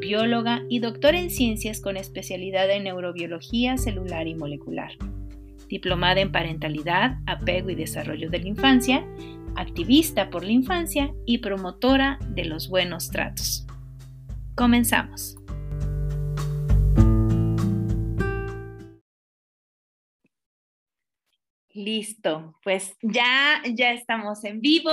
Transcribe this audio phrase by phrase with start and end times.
[0.00, 4.92] bióloga y doctora en ciencias con especialidad en neurobiología celular y molecular.
[5.68, 9.06] Diplomada en parentalidad, apego y desarrollo de la infancia,
[9.56, 13.66] activista por la infancia y promotora de los buenos tratos.
[14.54, 15.36] Comenzamos.
[21.74, 24.92] Listo, pues ya ya estamos en vivo.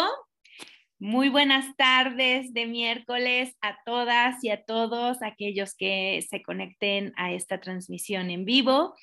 [1.04, 7.32] Muy buenas tardes de miércoles a todas y a todos aquellos que se conecten a
[7.32, 8.94] esta transmisión en vivo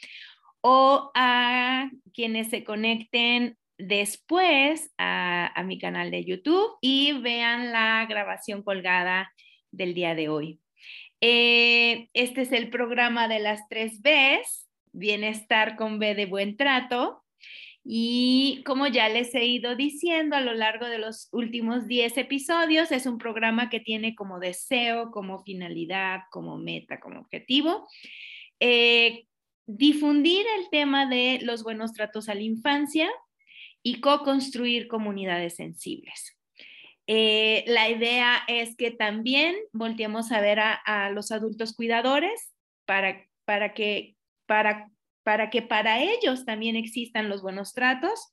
[0.61, 8.63] o a quienes se conecten después a, mi canal de YouTube y vean la grabación
[8.63, 9.33] colgada
[9.73, 10.61] del día de hoy.
[11.21, 17.25] Eh, este es el programa de las tres Bs, bienestar con B de buen trato.
[17.85, 22.93] Y como ya les he ido diciendo a lo largo de los últimos 10 episodios,
[22.93, 27.87] es un programa que tiene como deseo, como finalidad, como meta, como objetivo,
[28.61, 29.27] eh,
[29.67, 33.09] difundir el tema de los buenos tratos a la infancia
[33.83, 36.37] y co-construir comunidades sensibles.
[37.07, 42.53] Eh, la idea es que también volteemos a ver a, los adultos cuidadores
[42.85, 44.91] para, para que para
[45.29, 48.33] para que para ellos también existan los buenos tratos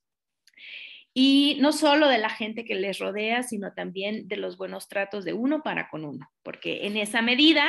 [1.13, 5.25] y no solo de la gente que les rodea, sino también de los buenos tratos
[5.25, 7.65] de uno para con uno, porque en esa medida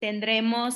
[0.00, 0.74] tendremos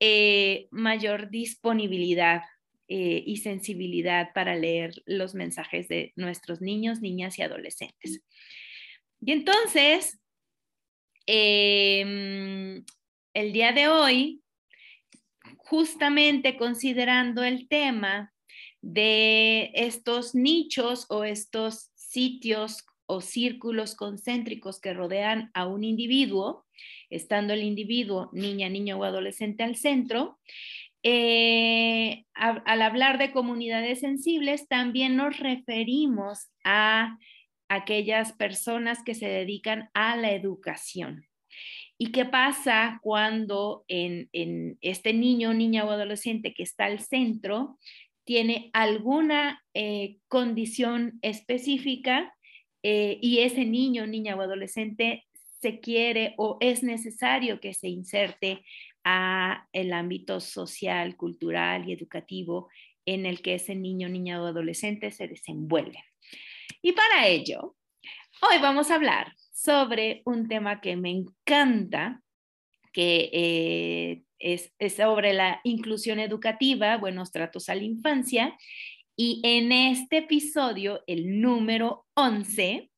[0.00, 2.42] eh, mayor disponibilidad
[2.88, 8.20] eh, y sensibilidad para leer los mensajes de nuestros niños, niñas y adolescentes.
[9.22, 10.20] Y entonces,
[11.24, 12.84] em,
[13.32, 14.39] el día de hoy
[15.70, 18.32] justamente considerando el tema
[18.82, 26.66] de estos nichos o estos sitios o círculos concéntricos que rodean a un individuo,
[27.08, 30.40] estando el individuo, niña, niño o adolescente al centro,
[31.04, 37.16] eh, al hablar de comunidades sensibles, también nos referimos a
[37.68, 41.29] aquellas personas que se dedican a la educación.
[42.02, 44.30] ¿Y qué pasa cuando en,
[44.80, 47.78] este niño, niña o adolescente que está al centro
[48.24, 52.34] tiene alguna eh, condición específica
[52.82, 55.26] eh, y ese niño, niña o adolescente
[55.60, 58.64] se quiere o es necesario que se inserte
[59.04, 62.70] a el ámbito social, cultural y educativo
[63.04, 66.02] en el que ese niño, niña o adolescente se desenvuelve.
[66.80, 67.76] Y para ello,
[68.40, 72.22] hoy vamos a hablar sobre un tema que me encanta,
[72.92, 78.56] que eh, es, sobre la inclusión educativa, buenos tratos a la infancia.
[79.16, 82.90] Y en este episodio, el número 11,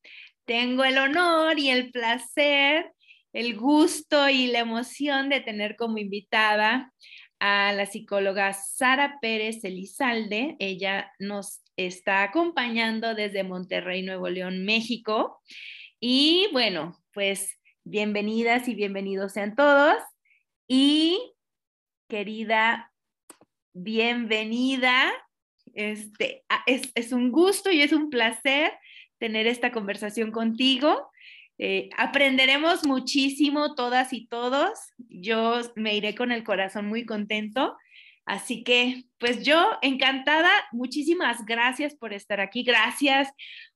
[0.45, 2.93] tengo el honor y el placer,
[3.33, 6.93] el gusto y la emoción de tener como invitada
[7.41, 10.55] a la psicóloga Sara Pérez Elizalde.
[10.61, 15.41] Ella nos está acompañando desde Monterrey, Nuevo León, México.
[16.05, 20.03] Y bueno, pues bienvenidas y bienvenidos sean todos.
[20.67, 21.17] Y
[22.09, 22.93] querida,
[23.73, 25.13] bienvenida.
[25.75, 28.73] Este, ah, es, un gusto y es un placer
[29.19, 31.09] tener esta conversación contigo.
[31.59, 34.73] Eh, aprenderemos muchísimo todas y todos.
[35.09, 37.77] Yo me iré con el corazón muy contento.
[38.25, 42.65] Así que, pues yo encantada, muchísimas gracias por estar aquí.
[42.65, 43.29] Gracias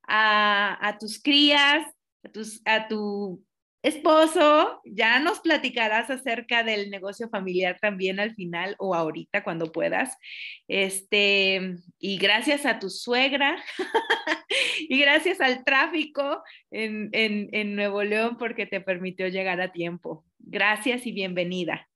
[0.09, 1.85] a tus crías,
[2.65, 3.45] a, tu
[3.83, 10.17] esposo, ya nos platicarás acerca del negocio familiar también al final o ahorita cuando puedas.
[10.69, 13.57] Este, y gracias a tu suegra
[14.89, 20.25] y gracias al tráfico en, en Nuevo León porque te permitió llegar a tiempo.
[20.39, 21.89] Gracias y bienvenida.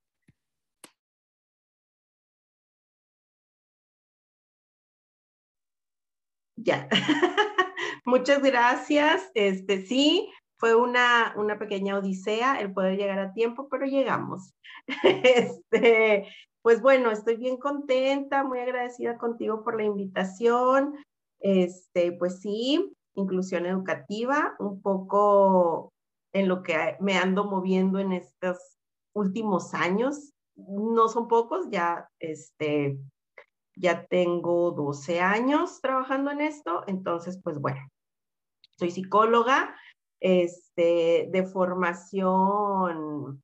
[6.57, 6.89] Ya.
[8.11, 9.31] Muchas gracias.
[9.35, 10.29] Este sí,
[10.59, 14.53] fue una, una pequeña odisea el poder llegar a tiempo, pero llegamos.
[15.05, 16.27] Este,
[16.61, 20.97] pues bueno, estoy bien contenta, muy agradecida contigo por la invitación.
[21.39, 25.93] Este, pues sí, inclusión educativa, un poco
[26.33, 28.59] en lo que me ando moviendo en estos
[29.15, 30.33] últimos años.
[30.57, 32.99] No son pocos, ya este,
[33.77, 37.81] ya tengo 12 años trabajando en esto, entonces, pues bueno,
[38.81, 39.77] soy psicóloga
[40.21, 43.43] este, de formación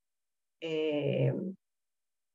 [0.62, 1.32] eh,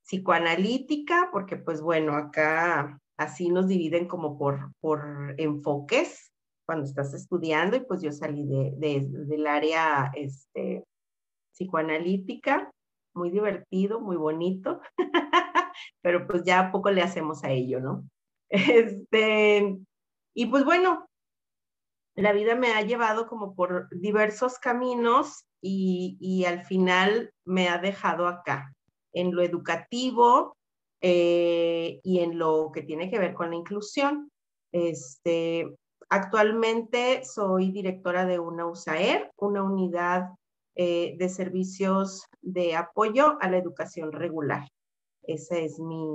[0.06, 6.32] psicoanalítica, porque pues bueno, acá así nos dividen como por, por enfoques
[6.68, 10.84] cuando estás estudiando y pues yo salí de, del área este,
[11.54, 12.72] psicoanalítica,
[13.16, 14.80] muy divertido, muy bonito,
[16.02, 18.08] pero pues ya poco le hacemos a ello, ¿no?
[18.52, 19.78] Este,
[20.36, 21.06] y pues bueno,
[22.16, 27.78] la vida me ha llevado como por diversos caminos y, y al final me ha
[27.78, 28.74] dejado acá,
[29.14, 30.56] en lo educativo
[31.02, 34.30] eh, y en lo que tiene que ver con la inclusión.
[34.72, 35.76] Este,
[36.10, 40.30] actualmente soy directora de una USAER, una unidad
[40.76, 44.68] eh, de servicios de apoyo a la educación regular.
[45.24, 46.06] Ese es mi,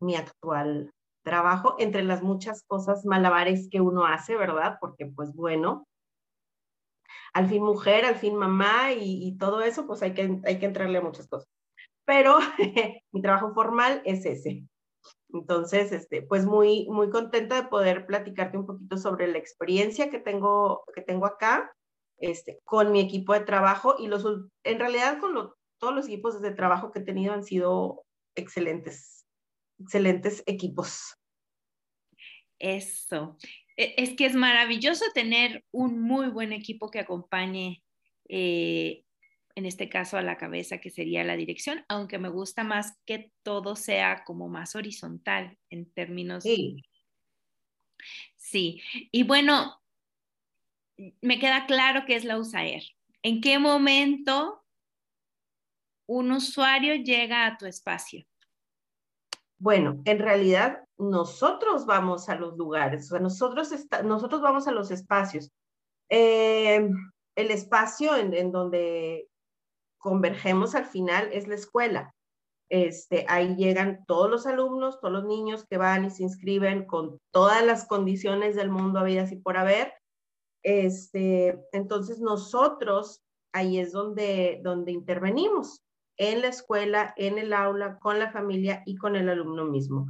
[0.00, 0.90] mi actual
[1.24, 4.78] trabajo, entre las muchas cosas malabares que uno hace, ¿verdad?
[4.80, 5.86] Porque pues bueno,
[7.32, 10.98] al fin mujer, al fin mamá y, todo eso, pues hay que, hay que entrarle
[10.98, 11.48] a muchas cosas.
[12.04, 12.38] Pero
[13.12, 14.64] mi trabajo formal es ese.
[15.30, 20.20] Entonces, este, pues muy, muy contenta de poder platicarte un poquito sobre la experiencia que
[20.20, 21.74] tengo, que tengo acá,
[22.18, 24.24] este, con mi equipo de trabajo y los,
[24.62, 28.04] en realidad con todos los equipos de trabajo que he tenido han sido
[28.36, 29.23] excelentes,
[29.78, 31.16] excelentes equipos.
[32.58, 33.36] Eso.
[33.76, 37.82] E, es que es maravilloso tener un muy buen equipo que acompañe,
[38.28, 39.04] eh,
[39.56, 43.30] en este caso a la cabeza, que sería la dirección, aunque me gusta más que
[43.42, 46.42] todo sea como más horizontal en términos.
[46.42, 46.82] Sí.
[48.36, 48.82] Sí.
[49.10, 49.80] Y bueno,
[51.20, 52.82] me queda claro que es la USAER.
[53.22, 54.64] ¿En qué momento
[56.06, 58.26] un usuario llega a tu espacio?
[59.64, 63.70] Bueno, en realidad nosotros vamos a los lugares, o sea, nosotros,
[64.04, 65.50] nosotros vamos a los espacios.
[66.10, 66.86] Eh,
[67.34, 69.26] el espacio en, donde
[69.96, 72.14] convergemos al final es la escuela.
[72.68, 77.18] Este, ahí llegan todos los alumnos, todos los niños que van y se inscriben con
[77.32, 79.94] todas las condiciones del mundo habidas y por haber.
[80.62, 83.22] Este, entonces nosotros
[83.54, 85.80] ahí es donde, donde intervenimos
[86.16, 90.06] en la escuela, en el aula, con la familia y con el alumno mismo.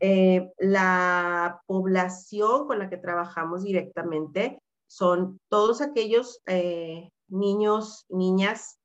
[0.00, 4.58] Eh, la población con la que trabajamos directamente
[4.88, 8.78] son todos aquellos eh, niños, niñas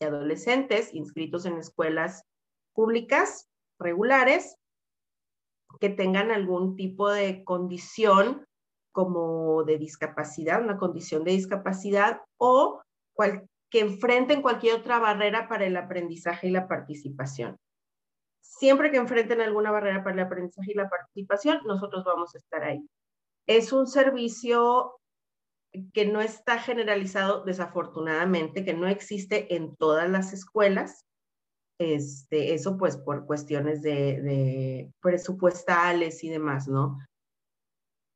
[0.00, 2.22] y adolescentes inscritos en escuelas
[2.74, 4.56] públicas regulares
[5.80, 8.44] que tengan algún tipo de condición
[8.92, 12.82] como de discapacidad, una condición de discapacidad o
[13.14, 17.58] cual, que enfrenten cualquier otra barrera para el aprendizaje y la participación.
[18.40, 22.64] Siempre que enfrenten alguna barrera para el aprendizaje y la participación, nosotros vamos a estar
[22.64, 22.88] ahí.
[23.46, 24.98] Es un servicio
[25.92, 31.04] que no está generalizado desafortunadamente, que no existe en todas las escuelas.
[31.78, 36.98] Este, eso pues por cuestiones de, de presupuestales y demás, ¿no?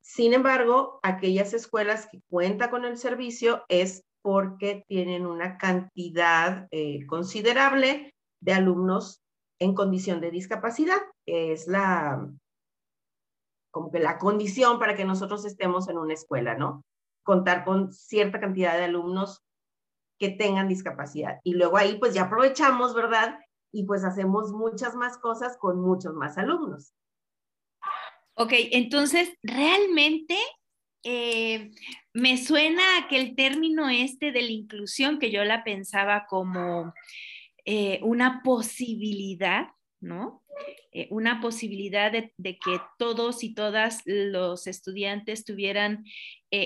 [0.01, 7.05] Sin embargo, aquellas escuelas que cuentan con el servicio es porque tienen una cantidad eh,
[7.07, 9.21] considerable de alumnos
[9.59, 10.99] en condición de discapacidad.
[11.27, 12.29] Es la,
[13.71, 16.85] como que la condición para que nosotros estemos en una escuela, ¿no?
[17.25, 19.43] Contar con cierta cantidad de alumnos
[20.19, 21.41] que tengan discapacidad.
[21.43, 23.39] Y luego ahí pues ya aprovechamos, ¿verdad?
[23.73, 26.93] Y pues hacemos muchas más cosas con muchos más alumnos.
[28.35, 30.37] Ok, entonces realmente
[31.05, 31.71] eh,
[32.13, 36.95] me suena que el término este de la inclusión, que yo la pensaba como
[37.65, 39.69] eh, una posibilidad,
[40.01, 40.43] ¿no?
[40.93, 46.05] Eh, una posibilidad de, que todos y todas los estudiantes tuvieran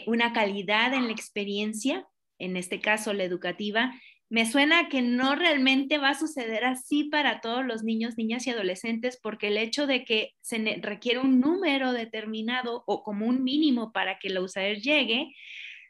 [0.06, 3.92] una calidad en la experiencia, en este caso la educativa,
[4.28, 8.50] me suena que no realmente va a suceder así para todos los niños, niñas y
[8.50, 13.92] adolescentes, porque el hecho de que se requiere un número determinado o como un mínimo
[13.92, 15.32] para que la USAER llegue,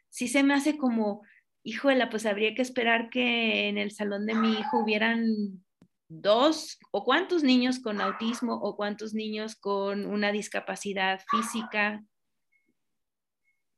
[0.09, 1.23] sí se me hace como,
[1.63, 5.25] híjole, pues habría que esperar que en el salón de mi hijo hubieran
[6.09, 12.03] dos o cuántos niños con autismo o cuántos niños con una discapacidad física,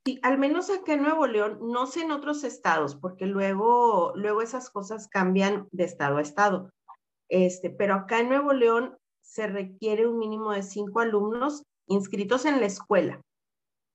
[0.10, 4.42] Sí, al menos acá en Nuevo León, no sé en otros estados, porque luego, luego
[4.42, 6.72] esas cosas cambian de estado a estado.
[7.30, 12.60] Este, pero acá en Nuevo León se requiere un mínimo de cinco alumnos inscritos en
[12.60, 13.22] la escuela.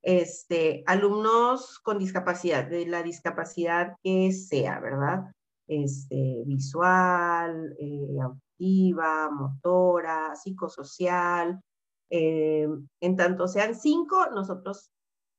[0.02, 5.32] Este, alumnos con discapacidad, de la discapacidad que sea, ¿verdad?
[5.66, 11.60] Este, visual, eh, auditiva, motora, psicosocial,
[12.08, 12.68] eh,
[13.00, 14.92] en tanto sean cinco, nosotros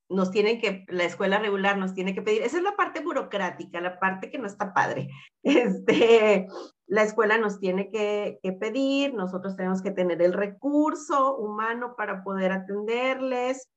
[0.10, 3.82] nos tienen que, la escuela regular nos tiene que pedir, esa es la parte burocrática,
[3.82, 5.10] la parte que no está padre.
[5.44, 6.48] Este,
[6.88, 12.24] la escuela nos tiene que, que, pedir, nosotros tenemos que tener el recurso humano para
[12.24, 13.70] poder atenderles.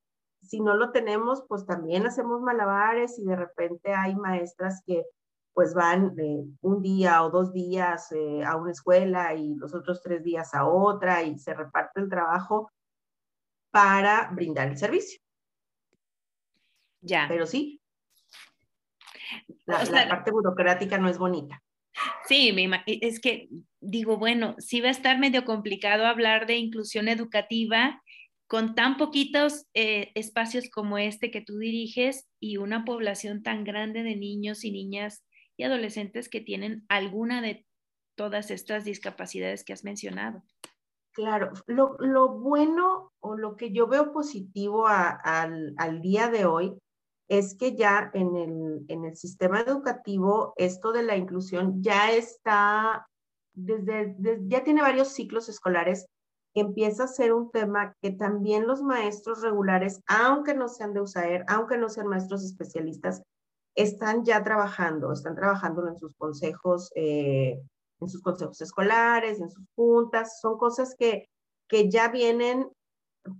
[0.43, 5.05] Si no lo tenemos, pues también hacemos malabares y de repente hay maestras que
[5.59, 10.01] pues van eh, un día o dos días eh, a una escuela y los otros
[10.03, 12.71] tres días a otra y se reparte el trabajo
[13.73, 15.19] para brindar el servicio.
[17.01, 17.27] Ya.
[17.29, 17.81] Pero sí,
[19.67, 21.63] la, parte burocrática no es bonita.
[22.27, 22.55] Sí,
[22.87, 23.49] es que
[23.81, 28.03] digo, bueno, sí va a estar medio complicado hablar de inclusión educativa
[28.47, 34.03] con tan poquitos eh, espacios como este que tú diriges y una población tan grande
[34.03, 35.25] de niños y niñas
[35.57, 37.67] y adolescentes que tienen alguna de
[38.17, 40.43] todas estas discapacidades que has mencionado.
[41.13, 46.79] Claro, lo, bueno o lo que yo veo positivo al, al día de hoy
[47.29, 53.07] es que ya en el, en el sistema educativo esto de la inclusión ya está,
[53.53, 54.17] desde,
[54.47, 56.07] ya tiene varios ciclos escolares
[56.61, 61.45] empieza a ser un tema que también los maestros regulares, aunque no sean de USAER,
[61.49, 63.23] aunque no sean maestros especialistas,
[63.75, 67.61] están ya trabajando, están trabajando en sus consejos, eh,
[68.01, 71.29] en sus consejos escolares, en sus juntas, son cosas que,
[71.69, 72.71] que ya vienen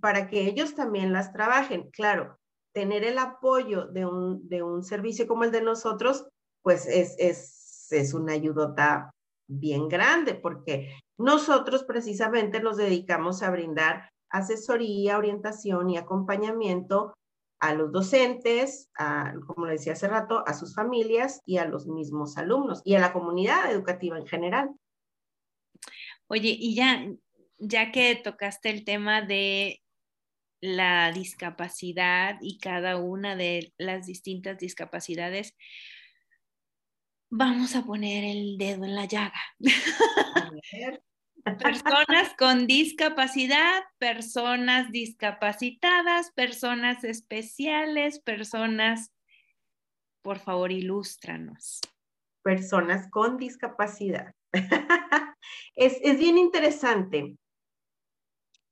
[0.01, 1.89] para que ellos también las trabajen.
[1.91, 2.38] Claro,
[2.73, 6.27] tener el apoyo de un, de un servicio como el de nosotros,
[6.61, 9.11] pues es, es, es una ayudota
[9.47, 17.13] bien grande, porque nosotros precisamente nos dedicamos a brindar asesoría, orientación y acompañamiento
[17.59, 21.87] a los docentes, a, como le decía hace rato, a sus familias y a los
[21.87, 24.69] mismos alumnos y a la comunidad educativa en general.
[26.27, 27.05] Oye, y ya,
[27.57, 29.81] ya que tocaste el tema de
[30.61, 35.55] la discapacidad y cada una de las distintas discapacidades,
[37.29, 39.41] vamos a poner el dedo en la llaga.
[41.43, 49.13] Personas con discapacidad, personas discapacitadas, personas especiales, personas,
[50.21, 51.79] por favor, ilústranos.
[52.43, 54.35] Personas con discapacidad.
[55.75, 57.38] es, es bien interesante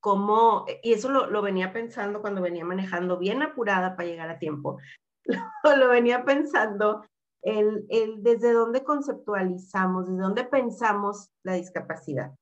[0.07, 4.79] cómo, y eso lo, venía pensando cuando venía manejando bien apurada para llegar a tiempo,
[5.65, 7.05] lo, venía pensando
[7.41, 12.33] el, el, desde dónde conceptualizamos, desde dónde pensamos la discapacidad.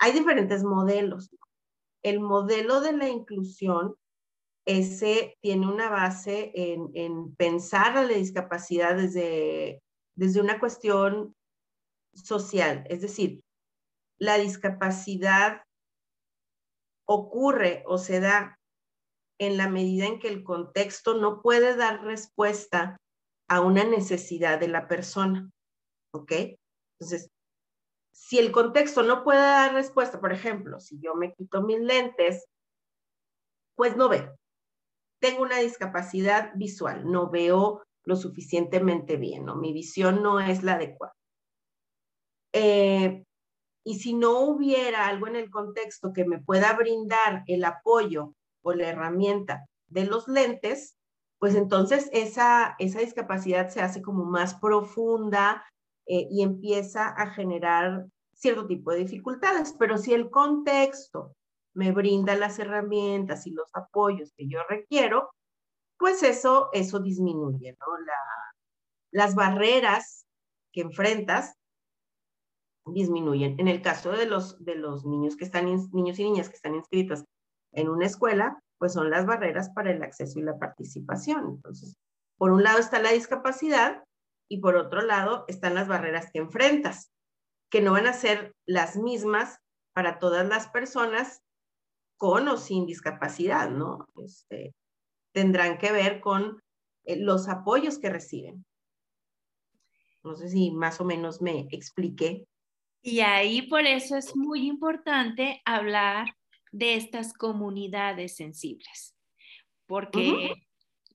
[0.00, 1.30] Hay diferentes modelos.
[2.02, 3.94] El modelo de la inclusión,
[4.66, 9.84] ese tiene una base en, en pensar a la discapacidad desde,
[10.16, 11.32] desde una cuestión
[12.12, 13.40] social, es decir,
[14.18, 15.62] la discapacidad
[17.08, 18.58] ocurre o se da
[19.40, 22.98] en la medida en que el contexto no puede dar respuesta
[23.48, 25.50] a una necesidad de la persona.
[26.12, 26.32] ¿Ok?
[27.00, 27.30] Entonces,
[28.12, 32.46] si el contexto no puede dar respuesta, por ejemplo, si yo me quito mis lentes,
[33.74, 34.36] pues no veo.
[35.20, 39.56] Tengo una discapacidad visual, no veo lo suficientemente bien, ¿no?
[39.56, 41.14] Mi visión no es la adecuada.
[42.52, 43.24] Eh,
[43.88, 48.74] y si no hubiera algo en el contexto que me pueda brindar el apoyo o
[48.74, 50.98] la herramienta de los lentes,
[51.38, 55.64] pues entonces esa, esa discapacidad se hace como más profunda
[56.04, 58.04] eh, y empieza a generar
[58.34, 59.74] cierto tipo de dificultades.
[59.78, 61.32] Pero si el contexto
[61.72, 65.30] me brinda las herramientas y los apoyos que yo requiero,
[65.96, 67.86] pues eso, eso disminuye, ¿no?
[69.12, 70.26] las barreras
[70.74, 71.57] que enfrentas
[72.92, 73.58] disminuyen.
[73.58, 76.74] En el caso de los, de los niños, que están, niños y niñas que están
[76.74, 77.24] inscritos
[77.72, 81.46] en una escuela, pues son las barreras para el acceso y la participación.
[81.56, 81.96] Entonces,
[82.36, 84.04] por un lado está la discapacidad
[84.48, 87.10] y por otro lado están las barreras que enfrentas,
[87.70, 89.58] que no van a ser las mismas
[89.92, 91.42] para todas las personas
[92.16, 94.06] con o sin discapacidad, ¿no?
[94.16, 94.74] Este,
[95.32, 96.60] tendrán que ver con
[97.04, 98.64] eh, los apoyos que reciben.
[100.24, 102.46] No sé si más o menos me expliqué.
[103.02, 106.34] Y ahí por eso es muy importante hablar
[106.72, 109.16] de estas comunidades sensibles,
[109.86, 110.52] porque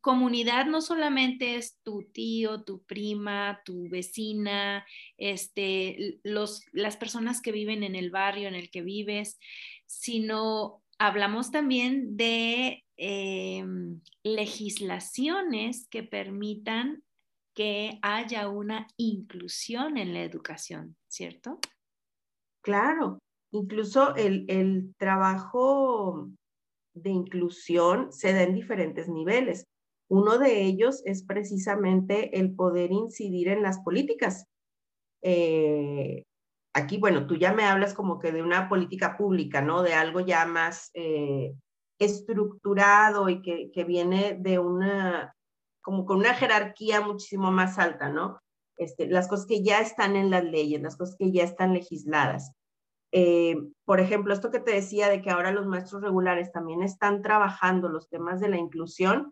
[0.04, 4.86] comunidad no solamente es tu tío, tu prima, tu vecina,
[5.18, 9.40] este, los, las personas que viven en el barrio en el que vives,
[9.86, 17.04] sino hablamos también de em, legislaciones que permitan
[17.54, 21.60] que haya una inclusión en la educación, ¿cierto?
[22.64, 23.20] Claro,
[23.52, 26.30] incluso el, trabajo
[26.96, 29.66] de inclusión se da en diferentes niveles.
[30.10, 34.46] Uno de ellos es precisamente el poder incidir en las políticas.
[35.22, 36.24] Eh,
[36.74, 39.84] aquí, bueno, tú ya me hablas como que de una política pública, ¿no?
[39.84, 41.54] De algo ya más eh,
[42.00, 45.36] estructurado y que, que, viene de una,
[45.82, 48.40] como con una jerarquía muchísimo más alta, ¿no?
[48.78, 52.54] Este, las cosas que ya están en las leyes, las cosas que ya están legisladas.
[53.12, 57.22] Eh, por ejemplo, esto que te decía de que ahora los maestros regulares también están
[57.22, 59.32] trabajando los temas de la inclusión,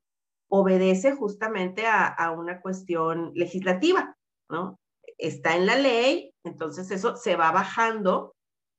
[0.49, 4.15] obedece justamente a, una cuestión legislativa,
[4.49, 4.79] ¿no?
[5.17, 8.35] Está en la ley, entonces eso se va bajando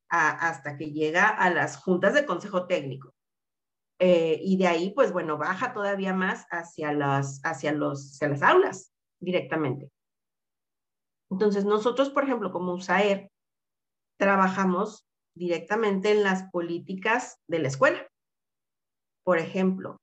[0.09, 3.15] hasta que llega a las juntas de consejo técnico.
[3.99, 8.43] Eh, y de ahí, pues bueno, baja todavía más hacia las, hacia, los, hacia las
[8.43, 9.91] aulas directamente.
[11.33, 13.31] Entonces, nosotros, por ejemplo, como USAER,
[14.19, 18.07] trabajamos directamente en las políticas de la escuela.
[19.25, 19.97] Por ejemplo,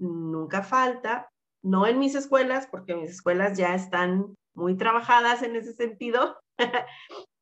[0.00, 1.30] nunca falta,
[1.62, 6.40] no en mis escuelas, porque mis escuelas ya están muy trabajadas en ese sentido,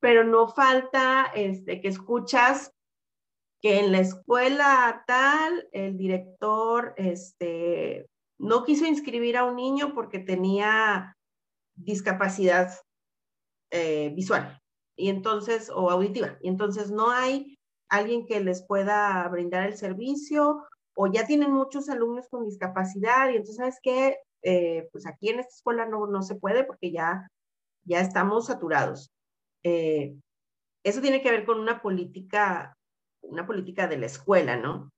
[0.00, 2.70] pero no falta este, que escuchas
[3.62, 10.18] que en la escuela tal, el director este, no quiso inscribir a un niño porque
[10.18, 11.16] tenía
[11.76, 12.74] discapacidad
[13.72, 14.62] eh, visual
[14.96, 20.64] y entonces, o auditiva, y entonces no hay alguien que les pueda brindar el servicio
[20.94, 24.18] o ya tienen muchos alumnos con discapacidad y entonces, ¿sabes qué?
[24.42, 27.28] Eh, pues aquí en esta escuela no, no se puede porque ya,
[27.84, 29.10] ya estamos saturados.
[29.62, 30.14] Eh,
[30.84, 32.76] eso tiene que ver con una política,
[33.22, 34.90] una política de la escuela, ¿no?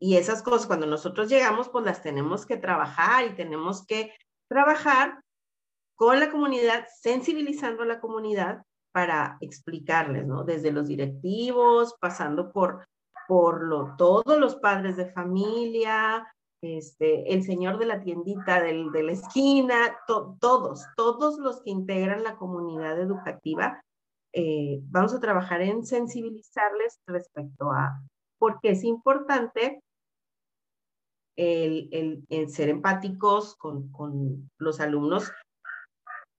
[0.00, 4.12] Y esas cosas cuando nosotros llegamos, pues las tenemos que trabajar y tenemos que
[4.48, 5.20] trabajar
[5.98, 8.62] con la comunidad, sensibilizando a la comunidad
[8.92, 10.44] para explicarles, ¿no?
[10.44, 12.86] Desde los directivos, pasando por,
[13.26, 16.24] por lo, todos los padres de familia,
[16.62, 22.22] este, el señor de la tiendita del, de la esquina, todos, todos los que integran
[22.22, 23.82] la comunidad educativa,
[24.32, 28.00] eh, vamos a trabajar en sensibilizarles respecto a
[28.38, 29.82] por qué es importante
[31.36, 35.30] el, el, ser empáticos con, con, los alumnos,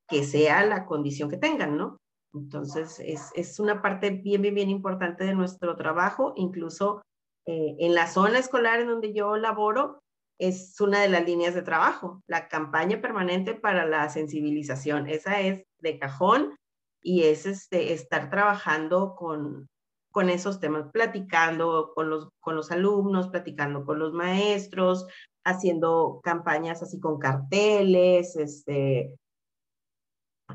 [0.09, 1.97] que sea la condición que tengan, ¿no?
[2.33, 7.01] Entonces, es, es, una parte bien, bien, bien importante de nuestro trabajo, incluso
[7.45, 10.01] eh, en la zona escolar en donde yo laboro,
[10.39, 15.07] es una de las líneas de trabajo, la campaña permanente para la sensibilización.
[15.07, 16.55] Esa es de cajón
[17.01, 19.67] y es este, estar trabajando con,
[20.11, 25.07] con esos temas, platicando con los, con los alumnos, platicando con los maestros,
[25.43, 29.15] haciendo campañas así con carteles, este,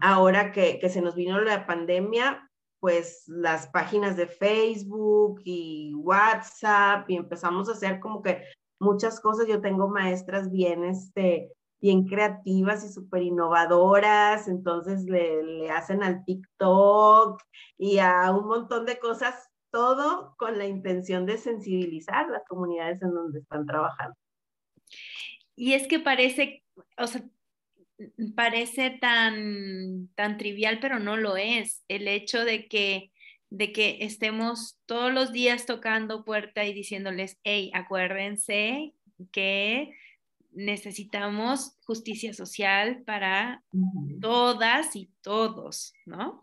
[0.01, 7.09] ahora que, que se nos vino la pandemia, pues las páginas de Facebook y WhatsApp
[7.09, 8.45] y empezamos a hacer como que
[8.79, 9.47] muchas cosas.
[9.47, 16.25] Yo tengo maestras bien, este, bien creativas y súper innovadoras, entonces le, le, hacen al
[16.25, 17.43] TikTok
[17.79, 23.13] y a un montón de cosas, todo con la intención de sensibilizar las comunidades en
[23.13, 24.17] donde están trabajando.
[25.57, 26.63] Y es que parece,
[26.99, 27.23] o sea,
[28.35, 31.85] parece tan, tan trivial, pero no lo es.
[31.89, 33.13] El hecho de que,
[33.51, 38.95] de que estemos todos los días tocando puerta y diciéndoles, hey, acuérdense
[39.33, 39.95] que
[40.55, 43.63] necesitamos justicia social para
[44.21, 46.41] todas y todos, ¿no?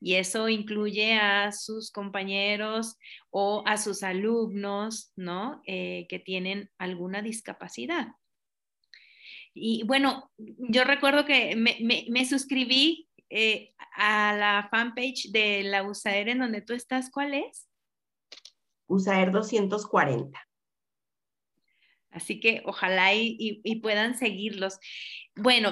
[0.00, 2.96] Y eso incluye a sus compañeros
[3.30, 5.62] o a sus alumnos, ¿no?
[5.66, 8.08] Eh, que tienen alguna discapacidad.
[9.58, 16.40] Y bueno, yo recuerdo que me, suscribí eh, a la fanpage de la USAER en
[16.40, 17.10] donde tú estás.
[17.10, 17.66] ¿Cuál es?
[18.86, 20.38] USAER 240.
[22.10, 24.78] Así que ojalá y, puedan seguirlos.
[25.34, 25.70] Bueno,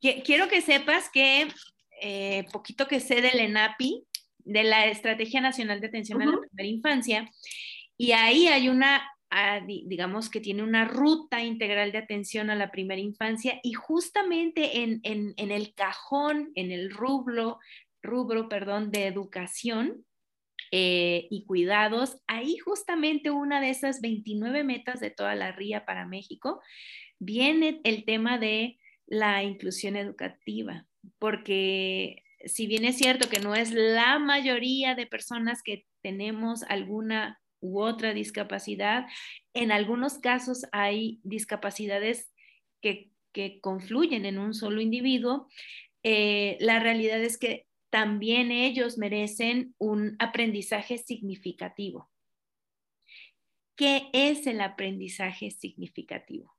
[0.00, 1.48] yo quiero que sepas que
[2.02, 4.04] eh, poquito que sé del ENAPI,
[4.38, 7.30] de la Estrategia Nacional de Atención a la Primera Infancia,
[7.96, 9.02] y ahí hay una
[9.66, 15.00] digamos que tiene una ruta integral de atención a la primera infancia y justamente en,
[15.36, 17.58] el cajón, en el rubro,
[18.02, 20.04] rubro perdón, de educación
[20.70, 26.06] eh, y cuidados, ahí justamente una de esas 29 metas de toda la RIA para
[26.06, 26.60] México,
[27.18, 30.86] viene el tema de la inclusión educativa,
[31.18, 37.40] porque si bien es cierto que no es la mayoría de personas que tenemos alguna
[37.60, 39.06] u otra discapacidad.
[39.54, 42.32] En algunos casos hay discapacidades
[42.80, 43.10] que,
[43.60, 45.46] confluyen en un solo individuo.
[46.02, 52.10] Eh, la realidad es que también ellos merecen un aprendizaje significativo.
[53.78, 56.52] ¿qué es el aprendizaje significativo?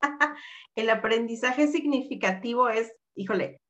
[0.74, 3.60] el aprendizaje significativo es, híjole,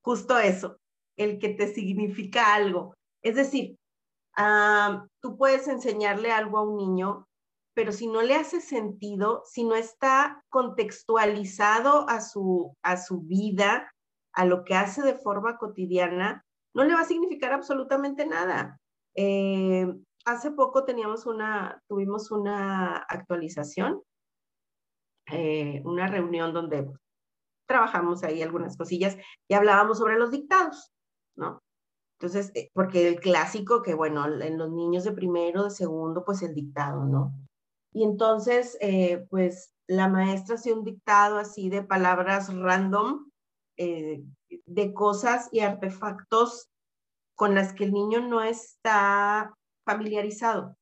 [0.00, 0.80] justo eso,
[1.16, 2.94] el que te significa algo.
[3.22, 3.76] Es decir,
[4.36, 7.28] ah, tú puedes enseñarle algo a un niño,
[7.74, 13.92] pero si no le hace sentido, si no está contextualizado a su, a su vida,
[14.32, 18.78] a lo que hace de forma cotidiana, no le va a significar absolutamente nada.
[19.14, 19.86] Eh,
[20.24, 24.02] hace poco teníamos una, tuvimos una actualización,
[25.26, 26.90] eh, una reunión donde
[27.66, 29.16] trabajamos ahí algunas cosillas
[29.48, 30.92] y hablábamos sobre los dictados,
[31.36, 31.60] ¿no?
[32.20, 36.42] Entonces, eh, porque el clásico que, bueno, en los niños de primero, de segundo, pues
[36.42, 37.32] el dictado, ¿no?
[37.92, 43.30] Y entonces, eh, pues la maestra hacía un dictado así de palabras random,
[43.76, 46.68] de cosas y artefactos
[47.34, 49.54] con las que el niño no está
[49.86, 50.76] familiarizado.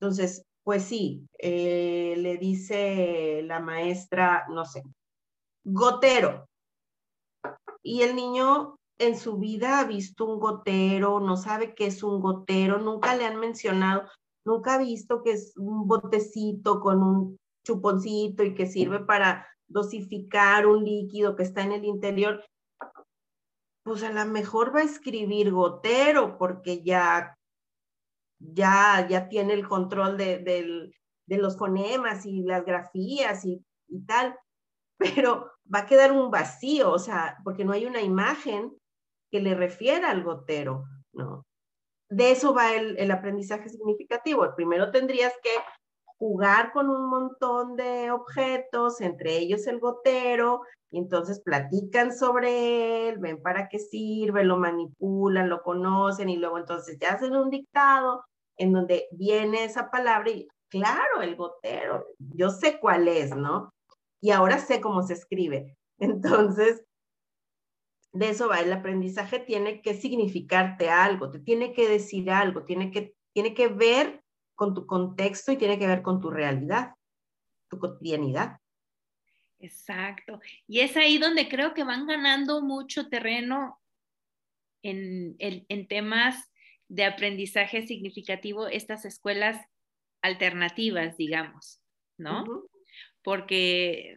[0.00, 4.82] Entonces, pues sí, eh, le dice la maestra, no sé,
[5.64, 6.48] gotero.
[7.82, 12.20] Y el niño en su vida ha visto un gotero, no sabe qué es un
[12.20, 14.08] gotero, nunca le han mencionado,
[14.44, 20.66] nunca ha visto que es un botecito con un chuponcito y que sirve para dosificar
[20.66, 22.44] un líquido que está en el interior.
[23.82, 27.34] Pues a lo mejor va a escribir gotero porque ya
[28.40, 30.92] ya, ya tiene el control de,
[31.26, 33.62] los fonemas y las grafías y,
[34.06, 34.36] tal,
[34.98, 38.76] pero va a quedar un vacío, o sea, porque no hay una imagen
[39.30, 41.44] que le refiera al gotero, ¿no?
[42.08, 44.46] De eso va el, el aprendizaje significativo.
[44.56, 45.50] Primero tendrías que
[46.18, 53.18] jugar con un montón de objetos, entre ellos el gotero, y entonces platican sobre él,
[53.18, 58.24] ven para qué sirve, lo manipulan, lo conocen y luego entonces ya hacen un dictado
[58.56, 63.72] en donde viene esa palabra y claro, el gotero, yo sé cuál es, ¿no?
[64.20, 65.76] Y ahora sé cómo se escribe.
[65.98, 66.84] Entonces,
[68.12, 72.90] de eso va, el aprendizaje tiene que significarte algo, te tiene que decir algo, tiene
[72.90, 74.22] que, tiene que ver
[74.54, 76.94] con tu contexto y tiene que ver con tu realidad,
[77.68, 78.58] tu cotidianidad.
[79.60, 80.40] Exacto.
[80.66, 83.80] Y es ahí donde creo que van ganando mucho terreno
[84.82, 86.50] en, en temas
[86.88, 89.64] de aprendizaje significativo estas escuelas
[90.22, 91.80] alternativas, digamos,
[92.18, 92.44] ¿no?
[93.22, 94.16] Porque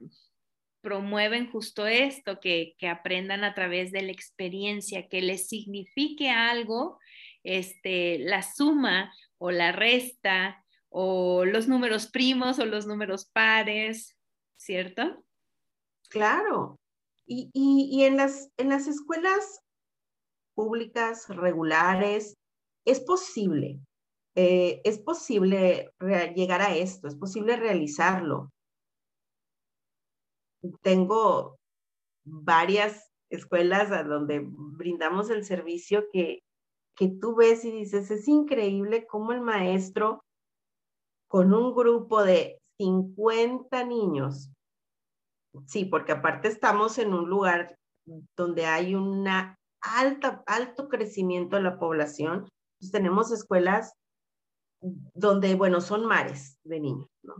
[0.83, 6.99] promueven justo esto, que, aprendan a través de la experiencia, que les signifique algo,
[7.43, 14.15] este, la suma o la resta o los números primos o los números pares,
[14.57, 15.25] ¿cierto?
[16.09, 16.79] Claro.
[17.25, 19.61] Y, y en, las, en las escuelas
[20.53, 22.37] públicas regulares,
[22.85, 23.79] es posible,
[24.35, 25.91] eh, es posible
[26.35, 28.51] llegar a esto, es posible realizarlo.
[30.81, 31.57] Tengo
[32.25, 36.43] varias escuelas a donde brindamos el servicio que,
[36.95, 40.23] que tú ves y dices, es increíble cómo el maestro
[41.27, 44.51] con un grupo de 50 niños,
[45.65, 47.75] sí, porque aparte estamos en un lugar
[48.35, 52.47] donde hay una alta, alto crecimiento de la población,
[52.79, 53.93] pues, tenemos escuelas
[54.81, 57.35] donde, bueno, son mares de niños, ¿no?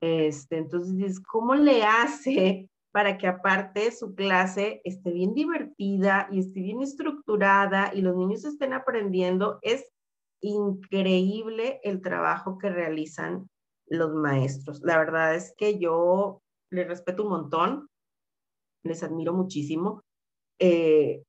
[0.00, 6.60] Este, entonces, ¿cómo le hace para que aparte su clase esté bien divertida y esté
[6.60, 9.58] bien estructurada y los niños estén aprendiendo?
[9.62, 9.90] Es
[10.40, 13.48] increíble el trabajo que realizan
[13.86, 14.80] los maestros.
[14.82, 17.88] La verdad es que yo les respeto un montón,
[18.84, 20.02] les admiro muchísimo.
[20.60, 21.22] Eh,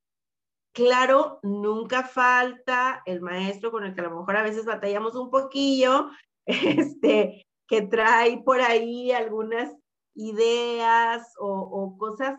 [0.72, 5.30] Claro, nunca falta el maestro con el que a lo mejor a veces batallamos un
[5.30, 6.10] poquillo,
[6.46, 9.74] este, que trae por ahí algunas
[10.16, 12.38] ideas o, cosas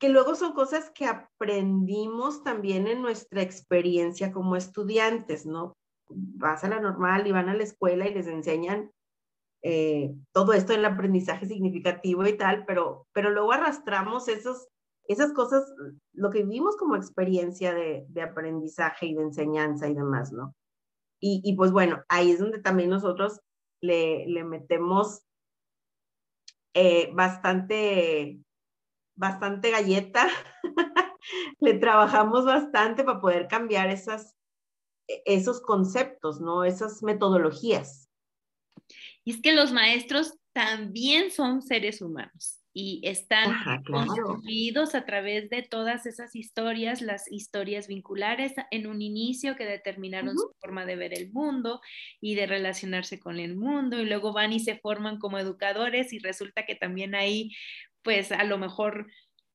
[0.00, 5.76] que luego son cosas que aprendimos también en nuestra experiencia como estudiantes, ¿no?
[6.08, 8.92] Vas a la normal y van a la escuela y les enseñan
[9.62, 14.68] eh, todo esto del aprendizaje significativo y tal, pero, pero luego arrastramos esos
[15.08, 15.64] esas cosas,
[16.12, 20.54] lo que vivimos como experiencia de, aprendizaje y de enseñanza y demás, ¿no?
[21.20, 23.40] Y, pues bueno, ahí es donde también nosotros
[23.80, 25.22] le, metemos
[26.74, 28.38] eh, bastante,
[29.16, 30.28] bastante galleta,
[31.60, 34.36] le trabajamos bastante para poder cambiar esas,
[35.06, 36.62] esos conceptos, ¿no?
[36.64, 38.08] Esas metodologías.
[39.24, 45.62] Y es que los maestros también son seres humanos y están construidos a través de
[45.62, 51.12] todas esas historias, las historias vinculares en un inicio que determinaron su forma de ver
[51.12, 51.80] el mundo
[52.20, 56.20] y de relacionarse con el mundo y luego van y se forman como educadores y
[56.20, 57.50] resulta que también ahí
[58.02, 59.10] pues a lo mejor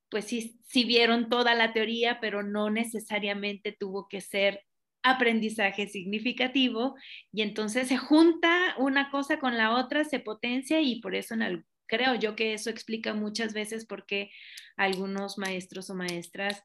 [0.10, 4.66] pues sí, sí vieron toda la teoría, pero no necesariamente tuvo que ser
[5.02, 6.96] aprendizaje significativo
[7.32, 11.64] y entonces se junta una cosa con la otra, se potencia y por eso en
[11.88, 14.32] creo yo que eso explica muchas veces por qué
[14.76, 16.64] algunos maestros o maestras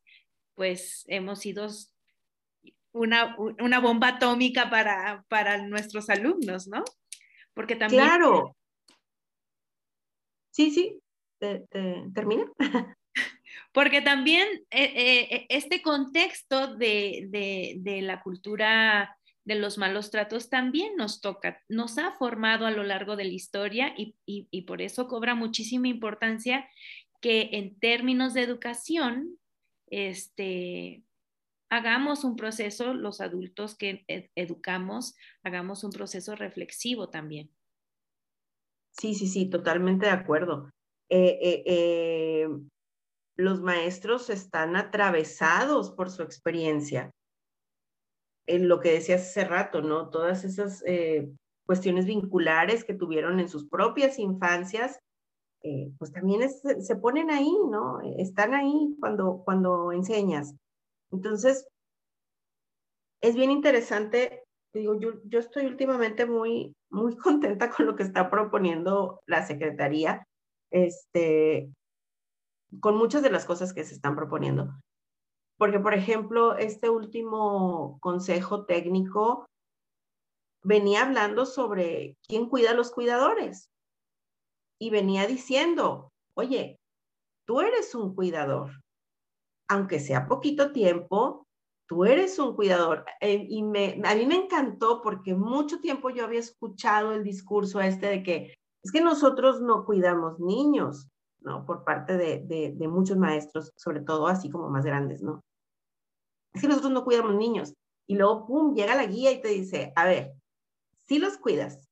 [0.54, 1.68] pues hemos sido
[2.92, 6.83] una, una bomba atómica para, para nuestros alumnos, ¿no?
[7.54, 8.02] Porque también...
[8.02, 8.57] Claro.
[10.50, 11.00] Sí, sí,
[12.12, 12.50] termina.
[13.72, 19.17] Porque también eh, eh, este contexto de, la cultura
[19.48, 23.32] de los malos tratos también nos toca, nos ha formado a lo largo de la
[23.32, 26.68] historia y, por eso cobra muchísima importancia
[27.22, 29.38] que en términos de educación,
[29.87, 31.02] este,
[31.70, 34.04] hagamos un proceso, los adultos que
[34.37, 37.50] educamos, hagamos un proceso reflexivo también.
[39.00, 40.70] Sí, sí, sí, totalmente de acuerdo.
[41.08, 42.46] Eh,
[43.34, 47.11] los maestros están atravesados por su experiencia.
[48.48, 50.11] En lo que decías hace rato, ¿no?
[50.11, 51.30] Todas esas eh,
[51.66, 54.98] cuestiones vinculares que tuvieron en sus propias infancias,
[55.62, 58.00] eh, pues también se ponen ahí, ¿no?
[58.16, 60.54] Están ahí cuando, cuando enseñas.
[61.12, 61.68] Entonces,
[63.20, 68.30] es bien interesante, digo, yo, yo estoy últimamente muy, muy contenta con lo que está
[68.30, 70.26] proponiendo la Secretaría.
[70.70, 71.70] Este,
[72.80, 74.70] con muchas de las cosas que se están proponiendo.
[75.59, 79.47] Porque, por ejemplo, este último consejo técnico
[80.62, 83.68] venía hablando sobre quién cuida a los cuidadores
[84.81, 86.79] y venía diciendo, oye,
[87.44, 88.71] tú eres un cuidador,
[89.68, 91.47] aunque sea poquito tiempo,
[91.88, 93.05] tú eres un cuidador.
[93.21, 97.81] Eh, y me, a mí me encantó porque mucho tiempo yo había escuchado el discurso
[97.81, 101.09] este de que es que nosotros no cuidamos niños,
[101.40, 101.64] ¿no?
[101.66, 105.42] Por parte de, de, muchos maestros, sobre todo así como más grandes, ¿no?
[106.52, 107.74] Es que nosotros no cuidamos niños.
[108.06, 110.32] Y luego, pum, llega la guía y te dice, a ver,
[111.06, 111.88] si los cuidas,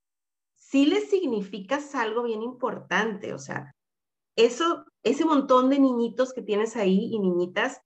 [0.55, 3.75] si les significas algo bien importante, o sea,
[4.37, 7.81] eso, ese montón de niñitos que tienes ahí y niñitas,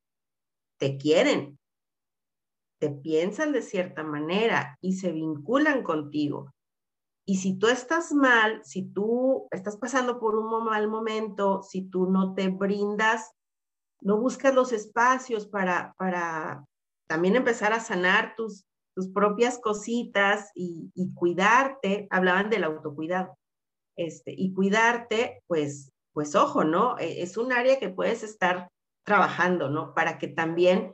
[0.79, 1.59] te quieren,
[2.81, 6.53] te piensan de cierta manera y se vinculan contigo.
[7.27, 12.07] Y si tú estás mal, si tú estás pasando por un mal momento, si tú
[12.07, 13.33] no te brindas,
[14.01, 16.65] no buscas los espacios para, para
[17.09, 23.37] también empezar a sanar tus, tus propias cositas y, cuidarte, hablaban del autocuidado,
[23.97, 26.99] este, y cuidarte, pues, pues ojo, ¿no?
[26.99, 28.69] E, es un área que puedes estar
[29.05, 29.95] trabajando, ¿no?
[29.95, 30.93] Para que también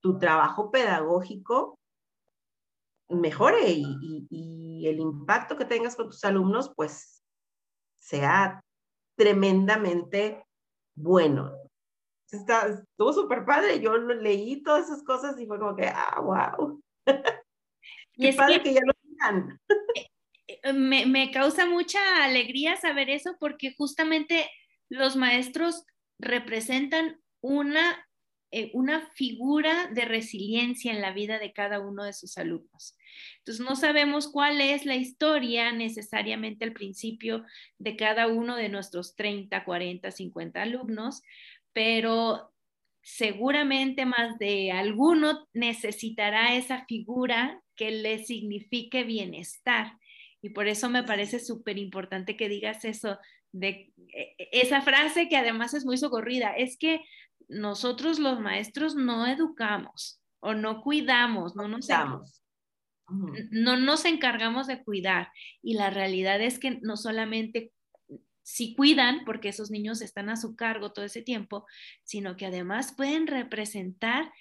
[0.00, 1.78] tu trabajo pedagógico
[3.08, 7.24] mejore y, el impacto que tengas con tus alumnos, pues
[7.96, 8.62] sea
[9.16, 10.44] tremendamente
[10.94, 11.65] bueno.
[12.30, 16.82] Está, estuvo súper padre, yo leí todas esas cosas y fue como que, ah, wow.
[18.14, 19.60] y es padre que, ya lo digan.
[19.94, 24.50] Eh, eh, me, me causa mucha alegría saber eso porque justamente
[24.88, 25.84] los maestros
[26.18, 28.06] representan una
[28.52, 32.96] eh, una figura de resiliencia en la vida de cada uno de sus alumnos.
[33.38, 37.44] Entonces, no sabemos cuál es la historia necesariamente al principio
[37.78, 41.22] de cada uno de nuestros 30, 40, 50 alumnos,
[41.76, 42.54] pero
[43.02, 49.92] seguramente más de alguno necesitará esa figura que le signifique bienestar.
[50.40, 53.18] Y por eso me parece súper importante que digas eso,
[53.52, 57.04] de e, e, esa frase que además es muy socorrida, es que
[57.46, 61.90] nosotros los maestros no educamos o no cuidamos, no nos,
[63.50, 65.30] no nos encargamos de cuidar.
[65.60, 67.70] Y la realidad es que no solamente
[68.46, 71.66] si cuidan, porque esos niños están a su cargo todo ese tiempo,
[72.04, 74.32] sino que además pueden representar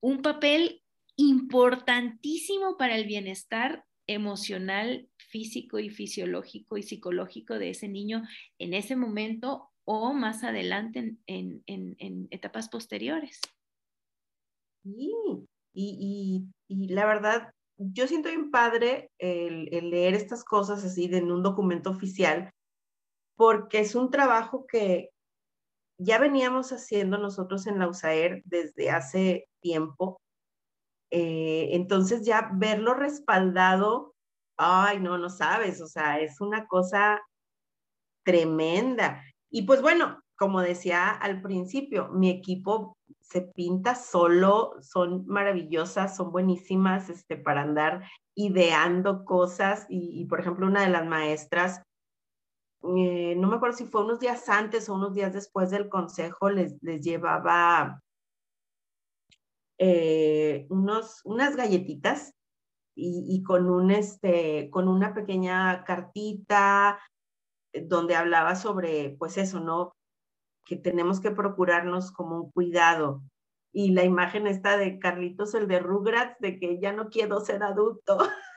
[0.00, 0.82] un papel
[1.16, 8.22] importantísimo para el bienestar emocional, físico y fisiológico y psicológico de ese niño
[8.58, 13.38] en ese momento o más adelante en, etapas posteriores.
[14.82, 15.12] Sí,
[15.74, 21.90] y, la verdad, yo siento bien padre el, leer estas cosas así en un documento
[21.90, 22.50] oficial,
[23.36, 25.10] porque es un trabajo que
[25.98, 30.20] ya veníamos haciendo nosotros en la USAER desde hace tiempo.
[31.10, 34.14] Eh, entonces ya verlo respaldado,
[34.58, 37.22] ay, no, no sabes, o sea, es una cosa
[38.24, 39.22] tremenda.
[39.50, 46.30] Y pues bueno, como decía al principio, mi equipo se pinta solo, son maravillosas, son
[46.30, 49.86] buenísimas este, para andar ideando cosas.
[49.88, 51.82] Y, por ejemplo, una de las maestras,
[52.82, 56.50] eh, no me acuerdo si fue unos días antes o unos días después del consejo,
[56.50, 58.02] les, les llevaba
[59.78, 62.32] eh, unos, unas galletitas
[62.98, 66.98] y, con, un, este, con una pequeña cartita
[67.74, 69.92] eh, donde hablaba sobre, pues eso, ¿no?
[70.64, 73.22] Que tenemos que procurarnos como un cuidado.
[73.72, 77.62] Y la imagen está de Carlitos, el de Rugrats, de que ya no quiero ser
[77.62, 78.18] adulto.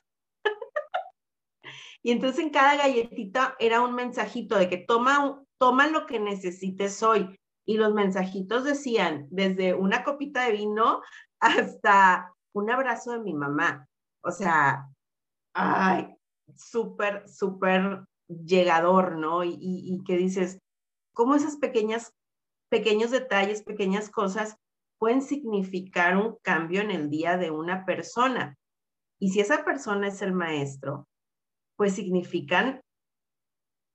[2.01, 7.03] y entonces en cada galletita era un mensajito de que toma, toma lo que necesites
[7.03, 7.35] hoy.
[7.65, 11.01] Y los mensajitos decían, desde una copita de vino
[11.39, 13.88] hasta un abrazo de mi mamá.
[14.23, 14.88] O sea,
[15.53, 16.15] ay,
[16.55, 19.43] súper, súper llegador, ¿no?
[19.43, 20.59] Y, y, que dices,
[21.13, 22.13] ¿cómo esas pequeñas,
[22.69, 24.55] pequeños detalles, pequeñas cosas
[24.97, 28.55] pueden significar un cambio en el día de una persona?
[29.19, 31.09] Y si esa persona es el maestro,
[31.80, 32.82] pues significan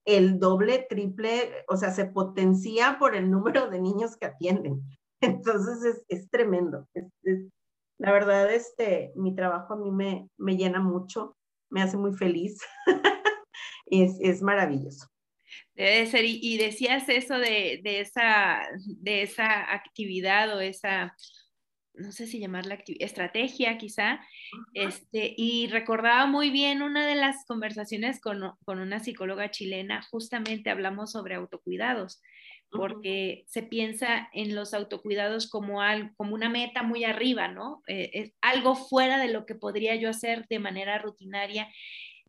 [0.06, 4.80] el doble, triple, o sea, se potencia por el número de niños que atienden.
[5.20, 6.88] Entonces es, tremendo.
[7.98, 11.36] la verdad, este, mi trabajo a mí me, me llena mucho,
[11.68, 12.58] me hace muy feliz.
[13.86, 15.06] es, es maravilloso.
[15.74, 21.14] Debe ser, y, decías eso de, de, esa, de esa actividad o esa,
[21.94, 24.20] no sé si llamarla estrategia quizá,
[24.74, 30.70] este, y recordaba muy bien una de las conversaciones con, con, una psicóloga chilena, justamente
[30.70, 32.20] hablamos sobre autocuidados,
[32.70, 37.82] porque se piensa en los autocuidados como, algo, como una meta muy arriba, ¿no?
[37.86, 41.68] Eh, es algo fuera de lo que podría yo hacer de manera rutinaria.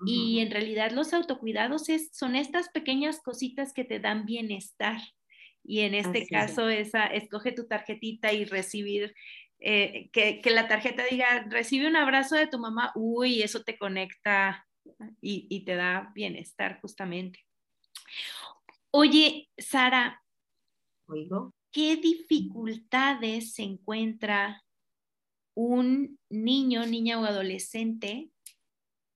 [0.06, 5.00] Y en realidad los autocuidados es, son estas pequeñas cositas que te dan bienestar.
[5.64, 9.16] Y en este caso, esa, escoge tu tarjetita y recibir,
[9.66, 13.78] eh, que, que, la tarjeta diga, recibe un abrazo de tu mamá, uy, eso te
[13.78, 14.68] conecta
[15.22, 17.40] y, y te da bienestar justamente.
[18.92, 20.22] Oye, Sara,
[21.76, 24.64] ¿Qué dificultades se encuentra
[25.56, 28.32] un niño, niña o adolescente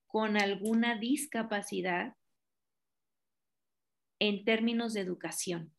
[0.06, 2.14] con alguna discapacidad
[4.20, 5.74] en términos de educación?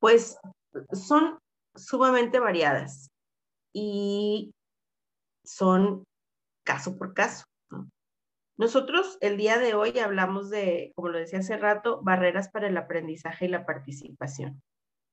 [0.00, 0.36] Pues
[0.92, 1.38] son
[1.78, 3.10] sumamente variadas
[3.72, 4.52] y
[5.44, 6.04] son
[6.64, 7.44] caso por caso.
[8.58, 12.76] Nosotros el día de hoy hablamos de, como lo decía hace rato, barreras para el
[12.76, 14.60] aprendizaje y la participación.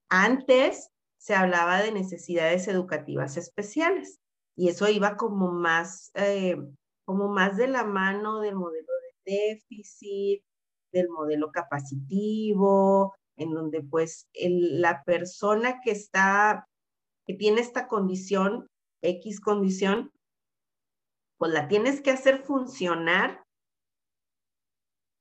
[0.09, 4.19] Antes se hablaba de necesidades educativas especiales
[4.55, 6.57] y eso iba como más, eh,
[7.05, 8.91] como más de la mano del modelo
[9.25, 10.43] de déficit,
[10.91, 16.67] del modelo capacitivo, en donde pues la persona que está,
[17.25, 18.69] que tiene esta condición,
[19.01, 20.11] X condición,
[21.37, 23.43] pues la tienes que hacer funcionar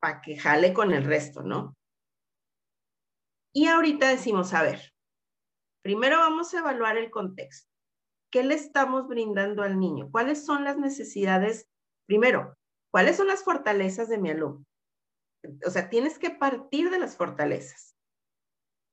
[0.00, 1.76] para que jale con el resto, ¿no?
[3.52, 4.92] Y ahorita decimos, a ver,
[5.82, 7.70] primero vamos a evaluar el contexto.
[8.30, 10.10] ¿Qué le estamos brindando al niño?
[10.10, 11.68] ¿Cuáles son las necesidades?
[12.06, 12.56] Primero,
[12.90, 14.64] ¿cuáles son las fortalezas de mi alumno?
[15.64, 17.93] O sea, tienes que partir de las fortalezas.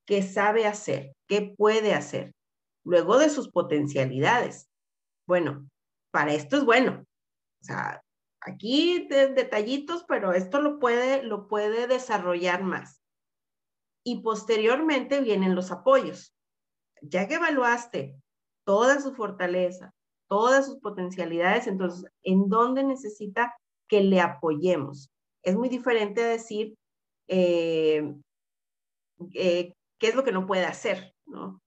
[0.05, 1.15] ¿Qué sabe hacer?
[1.27, 2.33] ¿Qué puede hacer?
[2.83, 4.67] Luego de sus potencialidades.
[5.27, 5.69] Bueno,
[6.11, 7.05] para esto es bueno.
[7.61, 8.03] O sea,
[8.41, 13.01] aquí detallitos, pero esto lo puede, lo puede desarrollar más.
[14.03, 16.33] Y posteriormente vienen los apoyos.
[17.01, 18.15] Ya que evaluaste
[18.65, 19.93] toda su fortaleza,
[20.27, 23.55] todas sus potencialidades, entonces, ¿en dónde necesita
[23.87, 25.11] que le apoyemos?
[25.43, 26.75] Es muy diferente decir
[27.27, 28.15] eh,
[29.33, 31.61] eh, qué es lo que no puede hacer, ¿no?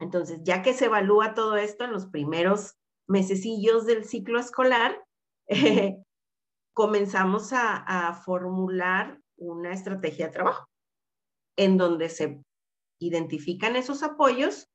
[0.00, 2.74] Entonces, ya que se evalúa todo esto en los primeros
[3.06, 5.04] mesecillos del ciclo escolar,
[5.46, 6.02] eh,
[6.74, 10.66] comenzamos a, formular una estrategia de trabajo
[11.56, 12.42] en donde se
[12.98, 14.68] identifican esos apoyos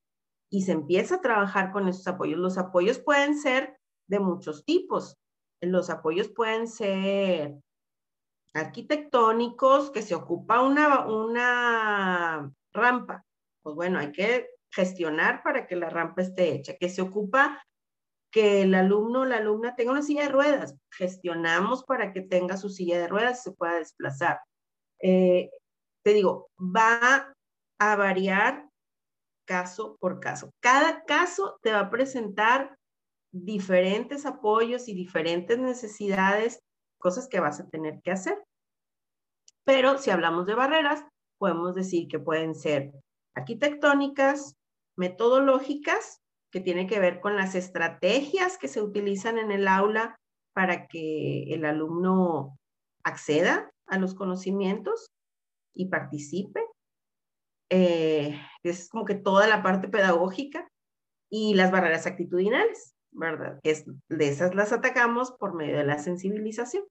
[0.52, 2.40] y se empieza a trabajar con esos apoyos.
[2.40, 3.78] Los apoyos pueden ser
[4.08, 5.18] de muchos tipos.
[5.62, 7.60] Los apoyos pueden ser
[8.54, 13.26] arquitectónicos, que se ocupa una, una rampa.
[13.62, 17.62] Pues bueno, hay que gestionar para que la rampa esté hecha, que se ocupa
[18.32, 20.76] que el alumno o la alumna tenga una silla de ruedas.
[20.92, 24.40] Gestionamos para que tenga su silla de ruedas y se pueda desplazar.
[25.02, 25.50] Eh,
[26.04, 27.34] te digo, va
[27.80, 28.70] a variar
[29.46, 30.52] caso por caso.
[30.60, 32.78] Cada caso te va a presentar
[33.32, 36.62] diferentes apoyos y diferentes necesidades,
[37.00, 38.38] cosas que vas a tener que hacer.
[39.64, 41.04] Pero si hablamos de barreras,
[41.38, 42.92] podemos decir que pueden ser
[43.36, 44.56] arquitectónicas,
[44.96, 46.22] metodológicas,
[46.52, 50.20] que tienen que ver con las estrategias que se utilizan en el aula
[50.54, 52.58] para que el alumno
[53.04, 55.08] acceda a los conocimientos
[55.74, 56.66] y participe.
[57.70, 60.68] Eh, es como que toda la parte pedagógica
[61.32, 63.60] y las barreras actitudinales, ¿verdad?
[63.64, 66.84] Es, de esas las atacamos por medio de la sensibilización.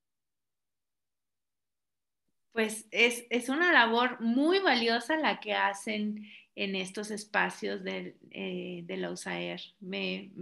[2.53, 8.83] Pues es, es una labor muy valiosa la que hacen en estos espacios de, eh,
[8.85, 9.61] de la USAER.
[9.81, 10.33] Me,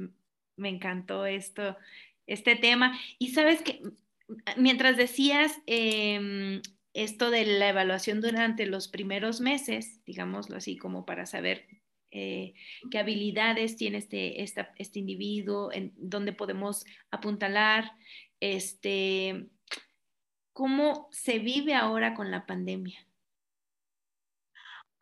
[0.57, 1.77] me encantó esto,
[2.27, 2.99] este tema.
[3.18, 3.83] Y sabes que
[4.57, 6.62] mientras decías em,
[6.95, 11.66] esto de la evaluación durante los primeros meses, digámoslo así, como para saber
[12.16, 12.54] eh,
[12.90, 17.92] qué habilidades tiene este, este individuo, en dónde podemos apuntalar,
[18.40, 19.48] este,
[20.54, 23.06] cómo se vive ahora con la pandemia.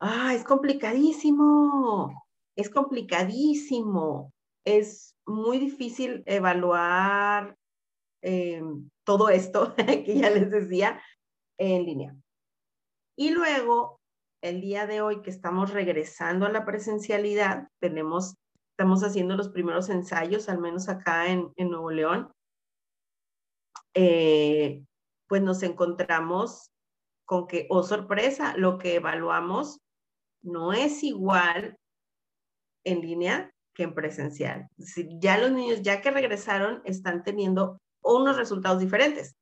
[0.00, 4.32] Ah, es complicadísimo, es complicadísimo,
[4.64, 7.56] es muy difícil evaluar
[8.22, 8.60] eh,
[9.04, 11.00] todo esto que ya les decía
[11.58, 12.16] en línea.
[13.16, 14.00] Y luego,
[14.44, 18.36] el día de hoy que estamos regresando a la presencialidad, tenemos,
[18.72, 22.30] estamos haciendo los primeros ensayos, al menos acá en, Nuevo León,
[23.94, 24.84] eh,
[25.28, 26.70] pues nos encontramos
[27.24, 29.80] con que, oh sorpresa, lo que evaluamos
[30.42, 31.78] no es igual
[32.84, 34.68] en línea que en presencial.
[35.22, 39.34] ya los niños, ya que regresaron, están teniendo unos resultados diferentes.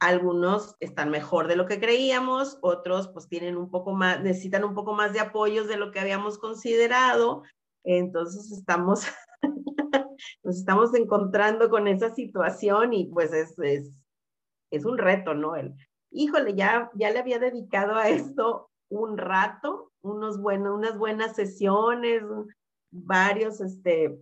[0.00, 4.74] Algunos están mejor de lo que creíamos, otros pues tienen un poco más, necesitan un
[4.74, 7.42] poco más de apoyos de lo que habíamos considerado.
[7.84, 9.06] Entonces estamos,
[10.44, 13.92] nos estamos encontrando con esa situación y pues es, es,
[14.70, 15.56] es un reto, ¿no?
[15.56, 15.74] El,
[16.10, 22.22] híjole, ya, ya le había dedicado a esto un rato, unos bueno, unas buenas sesiones,
[22.90, 24.18] varios, este,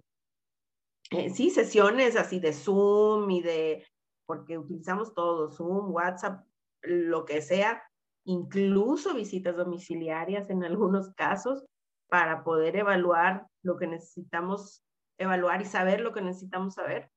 [1.10, 3.86] eh, sí, sesiones así de Zoom y de,
[4.26, 6.44] porque utilizamos todo, Zoom, WhatsApp,
[6.82, 7.82] lo que sea,
[8.24, 11.64] incluso visitas domiciliarias en algunos casos
[12.08, 14.82] para poder evaluar lo que necesitamos
[15.18, 17.10] evaluar y saber lo que necesitamos saber.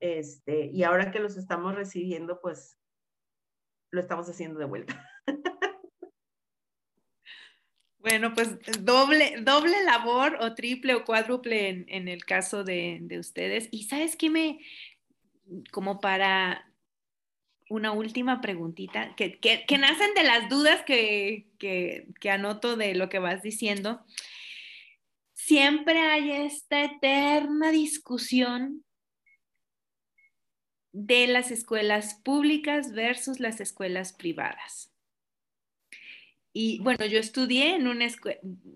[0.00, 2.78] Este, y ahora que los estamos recibiendo, pues
[3.90, 5.04] lo estamos haciendo de vuelta.
[8.00, 13.68] Bueno, pues doble, doble labor o triple o cuádruple en, el caso de, ustedes.
[13.72, 14.60] Y sabes qué me,
[15.70, 16.68] como para
[17.68, 19.38] una última preguntita, que,
[19.78, 24.04] nacen de las dudas que, que, anoto de lo que vas diciendo.
[25.34, 28.84] Siempre hay esta eterna discusión
[30.92, 34.87] de las escuelas públicas versus las escuelas privadas.
[36.52, 38.06] Y bueno, yo estudié en una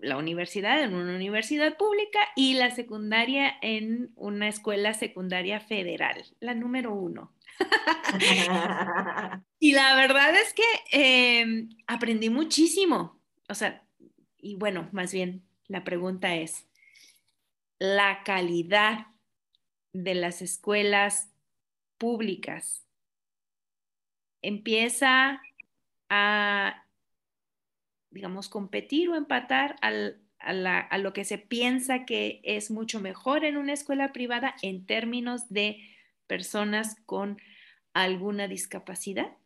[0.01, 6.53] la universidad, en una universidad pública y la secundaria en una escuela secundaria federal, la
[6.53, 7.33] número uno.
[9.59, 13.19] y la verdad es que em, aprendí muchísimo.
[13.49, 13.83] O sea,
[14.37, 16.67] y bueno, más bien la pregunta es,
[17.79, 19.07] ¿la calidad
[19.93, 21.31] de las escuelas
[21.97, 22.85] públicas
[24.41, 25.41] empieza
[26.09, 26.82] a
[28.13, 33.73] digamos, competir o empatar a, lo que se piensa que es mucho mejor en una
[33.73, 35.79] escuela privada en términos de
[36.27, 37.37] personas con
[37.93, 39.37] alguna discapacidad?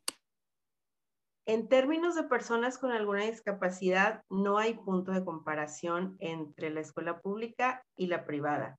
[1.45, 7.21] En términos de personas con alguna discapacidad, no hay punto de comparación entre la escuela
[7.21, 8.75] pública y la privada.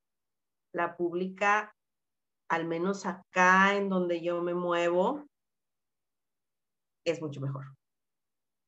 [0.74, 1.72] La pública,
[2.50, 5.24] al menos acá en donde yo me muevo,
[7.06, 7.64] es mucho mejor.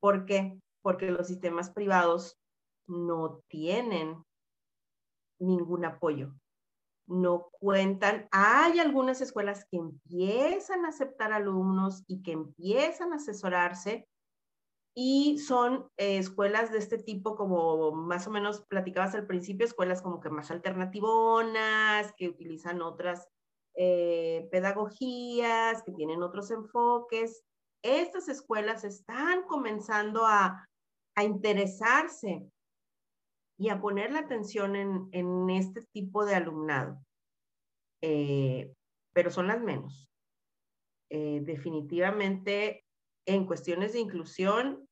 [0.00, 0.58] ¿Por qué?
[0.82, 2.38] Porque los sistemas privados
[2.86, 4.24] no tienen
[5.38, 6.32] ningún apoyo.
[7.06, 8.28] No cuentan.
[8.30, 14.06] Hay algunas escuelas que empiezan a aceptar alumnos y que empiezan a asesorarse
[14.94, 20.02] y son eh, escuelas de este tipo como más o menos platicabas al principio, escuelas
[20.02, 23.28] como que más alternativonas, que utilizan otras
[23.76, 27.44] eh, pedagogías, que tienen otros enfoques.
[27.82, 30.68] Estas escuelas están comenzando a,
[31.16, 32.50] a interesarse
[33.58, 36.98] y a poner la atención en, este tipo de alumnado.
[38.02, 38.72] Eh,
[39.12, 40.08] pero son las menos.
[41.10, 42.84] Eh, definitivamente,
[43.26, 44.88] en cuestiones de inclusión,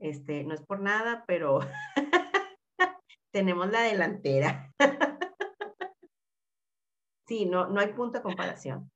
[0.00, 1.60] este, no es por nada, pero
[3.30, 4.72] tenemos la delantera.
[7.28, 8.90] sí, no, no hay punto de comparación.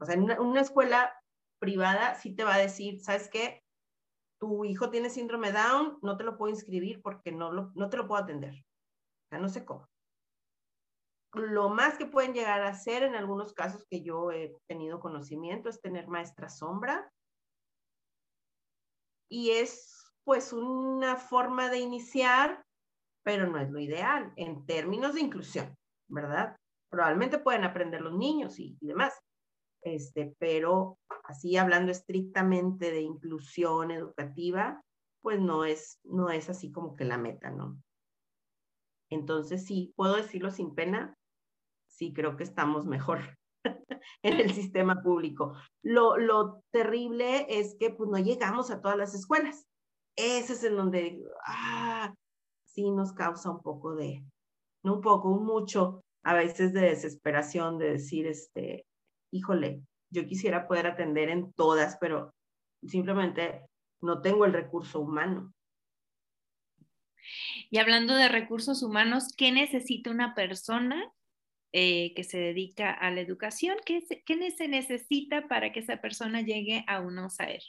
[0.00, 1.14] O sea, en una, una, escuela
[1.60, 3.62] privada sí te va a decir, ¿sabes qué?
[4.40, 8.08] Tu hijo tiene síndrome Down, no te lo puedo inscribir porque no, no te lo
[8.08, 8.54] puedo atender.
[8.54, 9.86] O sea, no sé cómo.
[11.34, 15.68] Lo más que pueden llegar a hacer en algunos casos que yo he tenido conocimiento
[15.68, 17.12] es tener maestra sombra.
[19.30, 22.64] Y es pues una forma de iniciar,
[23.22, 25.76] pero no es lo ideal en términos de inclusión,
[26.08, 26.56] ¿verdad?
[26.90, 29.20] Probablemente pueden aprender los niños y, y demás,
[29.82, 34.82] este, pero así hablando estrictamente de inclusión educativa,
[35.22, 37.80] pues no es, no es así como que la meta, ¿no?
[39.10, 41.16] Entonces sí, puedo decirlo sin pena,
[41.88, 43.20] sí creo que estamos mejor
[44.22, 45.54] en el sistema público.
[45.82, 49.66] Lo, lo terrible es que pues no llegamos a todas las escuelas.
[50.16, 52.14] Ese es en donde, ah,
[52.66, 54.24] sí nos causa un poco de,
[54.84, 58.84] no un poco, un mucho, a veces de desesperación de decir, este,
[59.30, 62.34] híjole, yo quisiera poder atender en todas, pero
[62.86, 63.62] simplemente
[64.00, 65.52] no tengo el recurso humano.
[67.70, 71.12] Y hablando de recursos humanos, ¿qué necesita una persona
[71.72, 73.76] eh, que se dedica a la educación?
[73.84, 77.62] ¿Qué, ¿Qué, se necesita para que esa persona llegue a un OSAER?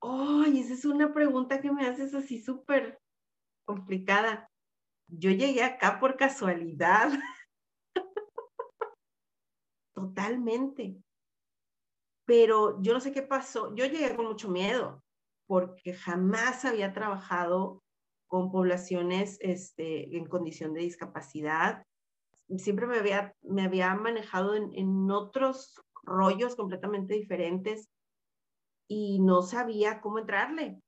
[0.00, 3.00] Ay, esa es una pregunta que me haces así súper
[3.64, 4.48] complicada.
[5.08, 7.10] Yo llegué acá por casualidad.
[9.98, 10.96] totalmente.
[12.24, 13.74] Pero yo no sé qué pasó.
[13.74, 15.02] Yo llegué con mucho miedo
[15.46, 17.82] porque jamás había trabajado
[18.26, 21.82] con poblaciones este, en condición de discapacidad.
[22.58, 27.88] Siempre me había, me había manejado en, otros rollos completamente diferentes
[28.86, 30.80] y no sabía cómo entrarle.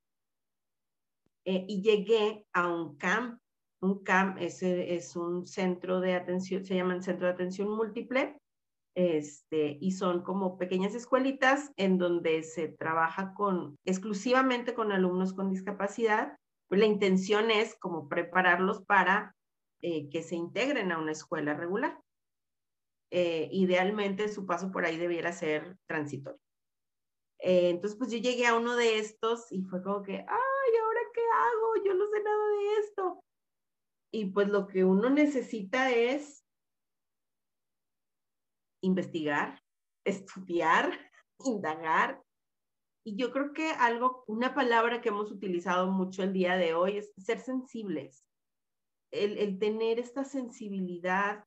[1.45, 3.39] Eh, y llegué a un CAMP.
[3.81, 8.40] Un CAMP es, es un centro de atención, se llama el Centro de Atención Múltiple,
[8.95, 15.49] este, y son como pequeñas escuelitas en donde se trabaja con, exclusivamente con alumnos con
[15.49, 16.37] discapacidad.
[16.67, 19.35] Pues la intención es como prepararlos para
[19.81, 21.99] eh, que se integren a una escuela regular.
[23.11, 26.39] Eh, idealmente su paso por ahí debiera ser transitorio.
[27.39, 31.01] Eh, entonces, pues yo llegué a uno de estos y fue como que, ay, ¿ahora
[31.13, 31.85] qué hago?
[31.85, 33.23] Yo no sé nada de esto.
[34.13, 36.40] Y pues lo que uno necesita es
[38.81, 39.61] investigar,
[40.05, 40.91] estudiar,
[41.45, 42.21] indagar.
[43.03, 46.97] Y yo creo que algo, una palabra que hemos utilizado mucho el día de hoy
[46.97, 48.25] es ser sensibles.
[49.11, 51.43] El, tener esta sensibilidad,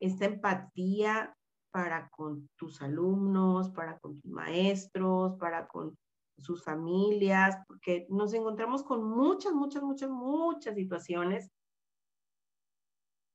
[0.00, 1.36] esta empatía
[1.70, 5.96] para con tus alumnos, para con tus maestros, para con
[6.38, 11.50] sus familias, porque nos encontramos con muchas, muchas, muchas, muchas situaciones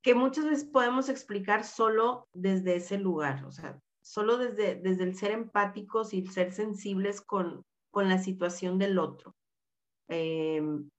[0.01, 5.15] que muchas veces podemos explicar solo desde ese lugar, o sea, solo desde, desde el
[5.15, 9.35] ser empáticos y ser sensibles con, con la situación del otro.
[10.07, 10.89] Em,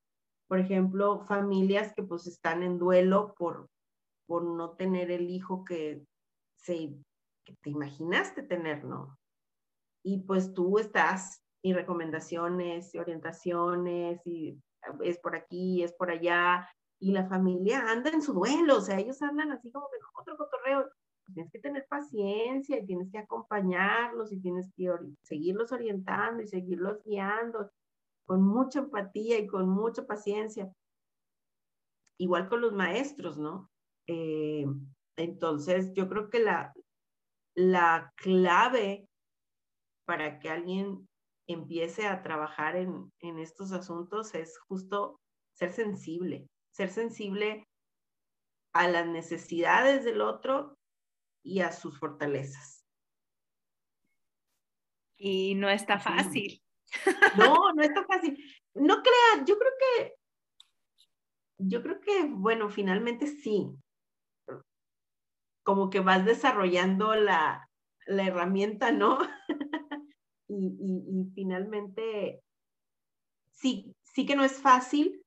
[0.49, 3.69] por ejemplo, familias que pues están en duelo por,
[4.27, 6.05] por no tener el hijo que,
[6.57, 6.95] se,
[7.61, 9.19] te imaginaste tener, ¿no?
[10.05, 14.59] Y pues tú estás y recomendaciones y orientaciones y
[15.03, 16.69] es por aquí, es por allá,
[17.03, 20.37] y la familia anda en su duelo, o sea, ellos andan así como que otro
[20.37, 20.89] cotorreo.
[21.35, 24.89] Tienes que tener paciencia y tienes que acompañarlos y tienes que
[25.23, 27.73] seguirlos orientando y seguirlos guiando
[28.25, 30.73] con mucha empatía y con mucha paciencia.
[32.19, 33.69] Igual con los maestros, ¿no?
[34.07, 34.65] Eh,
[35.17, 36.73] entonces, yo creo que la,
[37.57, 39.09] la clave
[40.05, 41.09] para que alguien
[41.49, 45.19] empiece a trabajar en, en estos asuntos es justo
[45.53, 47.69] ser sensible, ser sensible
[48.73, 50.79] a las necesidades del otro
[51.45, 52.85] y a sus fortalezas.
[55.17, 56.63] Y no está fácil.
[57.37, 58.37] No, no está fácil.
[58.75, 60.15] No crea, yo creo que,
[61.59, 63.71] yo creo que, bueno, finalmente sí.
[65.63, 67.69] Como que vas desarrollando la,
[68.07, 69.19] la herramienta, ¿no?
[70.49, 72.43] y, y, y finalmente,
[73.53, 75.22] sí, sí que no es fácil,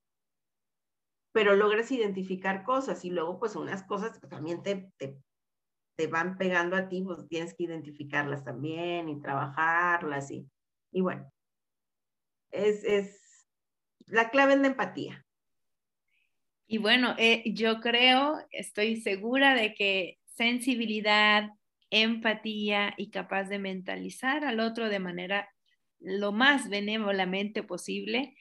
[1.35, 6.77] pero logras identificar cosas y luego pues unas cosas que también te, te, van pegando
[6.77, 10.49] a ti, pues tienes que identificarlas también y trabajarlas y,
[10.93, 11.29] y bueno,
[12.51, 13.49] es, es
[14.05, 15.25] la clave en la empatía.
[16.67, 21.49] Y bueno, eh, yo creo, estoy segura de que sensibilidad,
[21.89, 25.49] empatía y capaz de mentalizar al otro de manera
[25.99, 28.37] lo más benévolamente posible,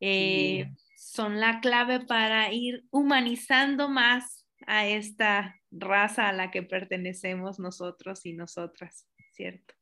[0.00, 0.70] eh,
[1.04, 8.24] son la clave para ir humanizando más a esta raza a la que pertenecemos nosotros
[8.24, 9.74] y nosotras, ¿cierto?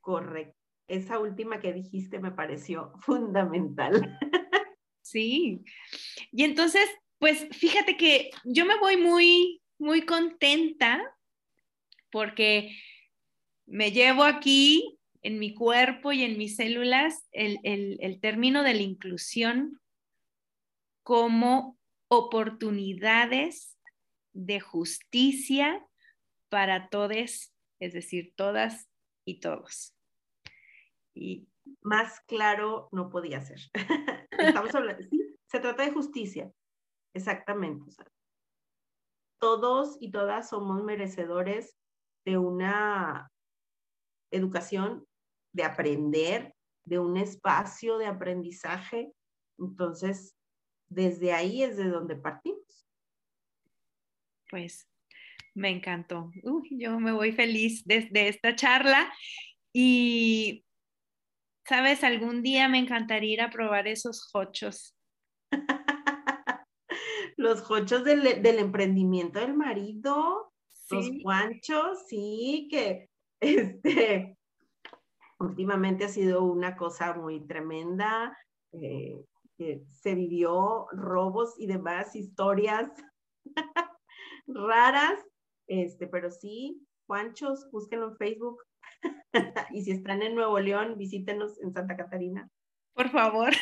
[0.00, 0.58] Correcto.
[0.86, 4.18] esa última que dijiste me pareció fundamental.
[5.02, 5.62] Sí.
[6.32, 11.14] Y entonces, pues fíjate que yo me voy muy, muy contenta
[12.10, 12.74] porque
[13.66, 14.93] me llevo aquí
[15.24, 19.80] en mi cuerpo y en mis células el, el término de la inclusión
[21.02, 23.78] como oportunidades
[24.32, 25.84] de justicia
[26.50, 28.88] para todos, es decir, todas
[29.24, 29.96] y todos.
[31.14, 31.48] Y
[31.80, 33.60] más claro no podía ser.
[34.30, 36.52] Estamos hablando, sí, se trata de justicia,
[37.14, 37.90] exactamente.
[39.38, 41.76] todos y todas somos merecedores
[42.24, 43.30] de una
[44.30, 45.06] educación,
[45.54, 49.12] de aprender, de un espacio de aprendizaje.
[49.58, 50.36] Entonces,
[50.88, 52.86] desde ahí es de donde partimos.
[54.50, 54.86] Pues
[55.54, 56.30] me encantó.
[56.70, 59.12] yo me voy feliz desde esta charla
[59.72, 60.64] y,
[61.66, 64.96] sabes, algún día me encantaría ir a probar esos hochos.
[67.36, 68.26] Los hochos del,
[68.58, 70.52] emprendimiento del marido,
[70.90, 73.08] los guanchos, sí, que
[73.40, 74.36] este,
[75.44, 78.36] últimamente ha sido una cosa muy tremenda.
[78.72, 79.24] Eh,
[79.56, 82.90] se vivió robos y demás historias
[84.46, 85.24] raras,
[85.66, 88.62] este, pero sí, Juanchos, búsquenlo en Facebook.
[89.72, 92.48] y si están en Nuevo León, visítenos en Santa Catarina.
[92.94, 93.52] Por favor.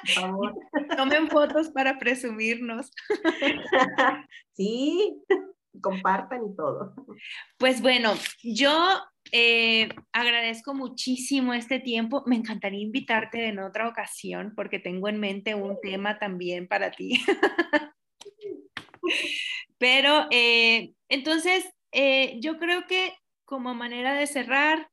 [0.00, 0.54] Por favor.
[0.96, 2.90] Tomen fotos para presumirnos.
[4.52, 5.22] sí,
[5.80, 6.94] compartan y todo.
[7.58, 8.70] Pues bueno, yo
[9.32, 12.22] eh, agradezco muchísimo este tiempo.
[12.26, 17.20] Me encantaría invitarte en otra ocasión porque tengo en mente un tema también para ti.
[19.78, 23.14] Pero eh, entonces, eh, yo creo que
[23.44, 24.88] como manera de cerrar,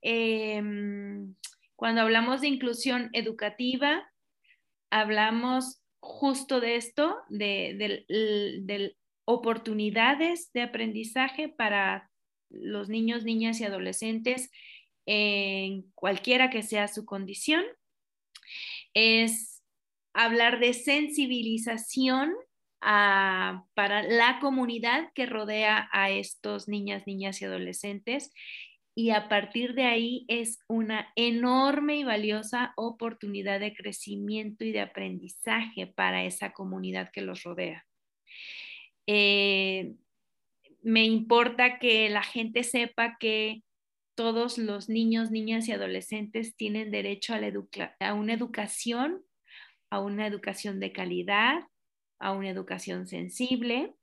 [0.00, 1.34] em,
[1.76, 4.10] cuando hablamos de inclusión educativa,
[4.90, 8.04] hablamos justo de esto, de,
[8.62, 12.07] de oportunidades de aprendizaje para
[12.50, 14.50] los niños, niñas y adolescentes
[15.06, 17.64] en cualquiera que sea su condición.
[18.94, 19.62] Es
[20.12, 22.34] hablar de sensibilización
[22.80, 28.32] para la comunidad que rodea a estos niñas, niñas y adolescentes.
[28.94, 34.80] Y a partir de ahí es una enorme y valiosa oportunidad de crecimiento y de
[34.80, 37.86] aprendizaje para esa comunidad que los rodea.
[39.06, 39.94] Eh,
[40.82, 43.62] me importa que la gente sepa que
[44.14, 49.22] todos los niños, niñas y adolescentes tienen derecho a, una educación,
[49.90, 51.60] a una educación de calidad,
[52.18, 53.94] a una educación sensible,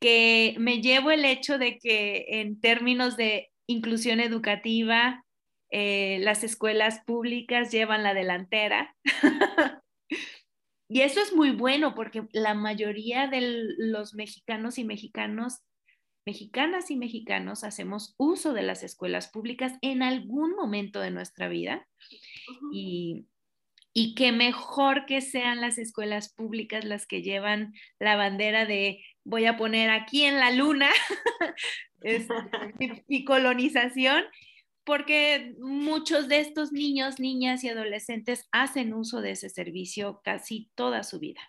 [0.00, 5.24] que me llevo el hecho de que en términos de inclusión educativa,
[5.70, 8.94] eh, las escuelas públicas llevan la delantera.
[10.90, 15.60] y eso es muy bueno porque la mayoría de los mexicanos y mexicanos,
[16.28, 21.86] mexicanas y mexicanos hacemos uso de las escuelas públicas en algún momento de nuestra vida.
[22.72, 23.26] Y
[24.00, 29.46] y qué mejor que sean las escuelas públicas las que llevan la bandera de voy
[29.46, 30.88] a poner aquí en la luna
[33.08, 34.22] y, colonización,
[34.84, 41.02] porque muchos de estos niños, niñas y adolescentes hacen uso de ese servicio casi toda
[41.02, 41.40] su vida,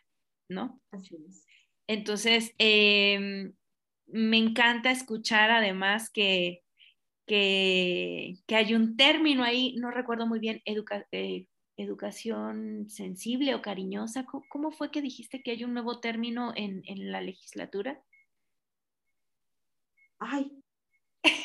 [0.50, 0.82] ¿no?
[0.90, 1.46] Así es.
[1.88, 3.54] Entonces, em,
[4.12, 6.64] me encanta escuchar además que,
[7.26, 11.46] que, hay un término ahí, no recuerdo muy bien, educa, eh,
[11.78, 14.26] educación sensible o cariñosa.
[14.26, 18.02] ¿Cómo, fue que dijiste que hay un nuevo término en, la legislatura?
[20.20, 20.52] Ay,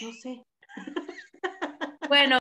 [0.03, 0.43] no sé.
[2.09, 2.39] bueno,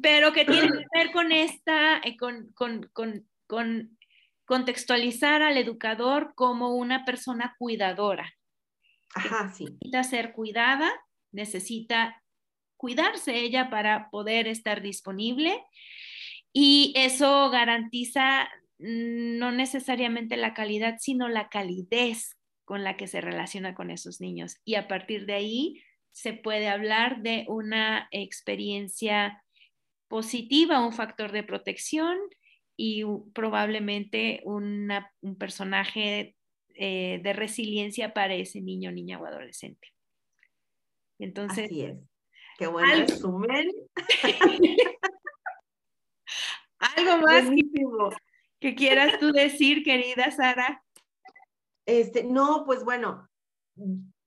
[0.00, 3.98] pero que tiene que ver con esta, eh, con, con,
[4.46, 8.32] contextualizar al educador como una persona cuidadora.
[9.16, 9.64] Ajá, sí.
[9.64, 10.92] Necesita ser cuidada,
[11.32, 12.22] necesita
[12.76, 15.62] cuidarse ella para poder estar disponible
[16.52, 18.48] y eso garantiza
[18.78, 24.20] mm, no necesariamente la calidad, sino la calidez con la que se relaciona con esos
[24.20, 24.56] niños.
[24.64, 29.42] Y a partir de ahí se puede hablar de una experiencia
[30.08, 32.18] positiva, un factor de protección
[32.76, 34.90] y probablemente un
[35.38, 36.35] personaje
[36.78, 39.88] eh, de resiliencia para ese niño, niña o adolescente.
[41.18, 41.98] Entonces, Así es.
[42.58, 43.70] Qué buen resumen.
[46.78, 47.48] ¿Algo más
[48.60, 50.82] que, quieras tú decir, querida Sara?
[51.86, 53.28] Este, no, pues bueno,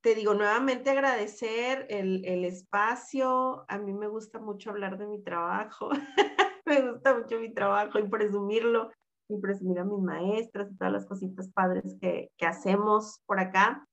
[0.00, 3.64] te digo, nuevamente agradecer el, el, espacio.
[3.68, 5.90] A mí me gusta mucho hablar de mi trabajo.
[6.64, 8.90] me gusta mucho mi trabajo y presumirlo
[9.30, 13.86] y presumir a mis maestras y todas las cositas padres que, que hacemos por acá.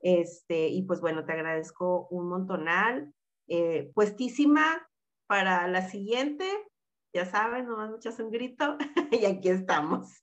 [0.00, 3.12] Este, y pues bueno, te agradezco un montonal.
[3.48, 4.86] Eh, puestísima
[5.26, 6.44] para la siguiente.
[7.14, 8.76] Ya saben, nomás muchas un grito
[9.10, 10.22] y aquí estamos.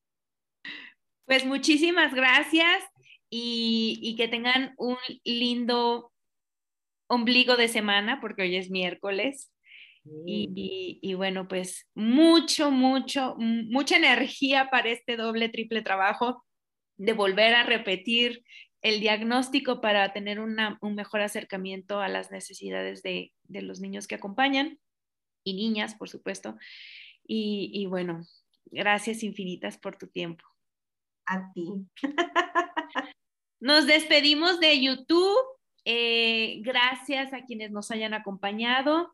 [1.26, 2.84] Pues muchísimas gracias
[3.30, 6.11] y, que tengan un lindo
[7.07, 9.51] ombligo de semana, porque hoy es miércoles.
[10.26, 16.45] Y, bueno, pues mucho, mucho, mucha energía para este doble, triple trabajo
[16.97, 18.43] de volver a repetir
[18.82, 24.80] el diagnóstico para tener un mejor acercamiento a las necesidades de, los niños que acompañan
[25.43, 26.58] y niñas, por supuesto.
[27.28, 28.22] y bueno,
[28.66, 30.45] gracias infinitas por tu tiempo.
[31.26, 31.66] A ti.
[33.60, 35.43] Nos despedimos de YouTube.
[35.86, 39.14] Eh, gracias a quienes nos hayan acompañado.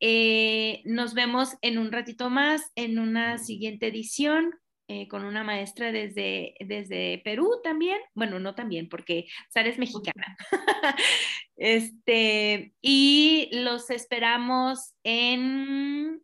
[0.00, 4.50] Eh, nos vemos en un ratito más en una siguiente edición
[4.88, 8.00] eh, con una maestra desde, desde Perú también.
[8.14, 10.36] Bueno, no también, porque Sara es mexicana.
[11.56, 16.20] este, y los esperamos en,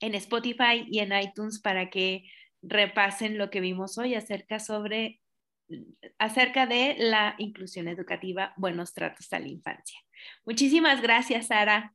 [0.00, 2.24] en Spotify y en iTunes para que
[2.60, 5.20] repasen lo que vimos hoy acerca sobre
[6.18, 9.98] acerca de la inclusión educativa, buenos tratos a la infancia.
[10.44, 11.94] Muchísimas gracias, Sara.